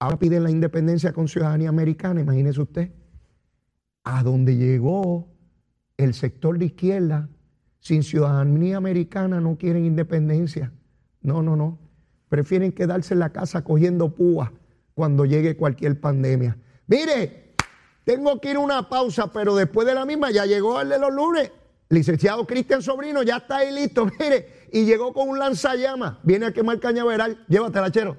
ahora 0.00 0.18
piden 0.18 0.42
la 0.42 0.50
independencia 0.50 1.12
con 1.12 1.28
ciudadanía 1.28 1.68
americana, 1.68 2.20
imagínese 2.20 2.60
usted, 2.60 2.90
a 4.02 4.22
donde 4.24 4.56
llegó 4.56 5.28
el 5.96 6.14
sector 6.14 6.58
de 6.58 6.64
izquierda, 6.66 7.28
sin 7.80 8.02
ciudadanía 8.02 8.76
americana 8.76 9.40
no 9.40 9.56
quieren 9.56 9.84
independencia. 9.84 10.72
No, 11.22 11.42
no, 11.42 11.56
no. 11.56 11.78
Prefieren 12.28 12.72
quedarse 12.72 13.14
en 13.14 13.20
la 13.20 13.30
casa 13.30 13.64
cogiendo 13.64 14.14
púa 14.14 14.52
cuando 14.94 15.24
llegue 15.24 15.56
cualquier 15.56 16.00
pandemia. 16.00 16.56
Mire, 16.86 17.54
tengo 18.04 18.40
que 18.40 18.50
ir 18.50 18.56
a 18.56 18.60
una 18.60 18.88
pausa, 18.88 19.32
pero 19.32 19.54
después 19.56 19.86
de 19.86 19.94
la 19.94 20.04
misma 20.04 20.30
ya 20.30 20.46
llegó 20.46 20.80
el 20.80 20.88
de 20.90 20.98
los 20.98 21.12
lunes. 21.12 21.50
Licenciado 21.88 22.46
Cristian 22.46 22.82
Sobrino 22.82 23.22
ya 23.22 23.38
está 23.38 23.58
ahí 23.58 23.72
listo, 23.72 24.06
mire, 24.20 24.68
y 24.72 24.84
llegó 24.84 25.12
con 25.12 25.28
un 25.28 25.38
lanzallamas. 25.38 26.18
Viene 26.22 26.46
a 26.46 26.52
quemar 26.52 26.78
cañaveral. 26.78 27.44
Llévatela, 27.48 27.90
chero. 27.90 28.16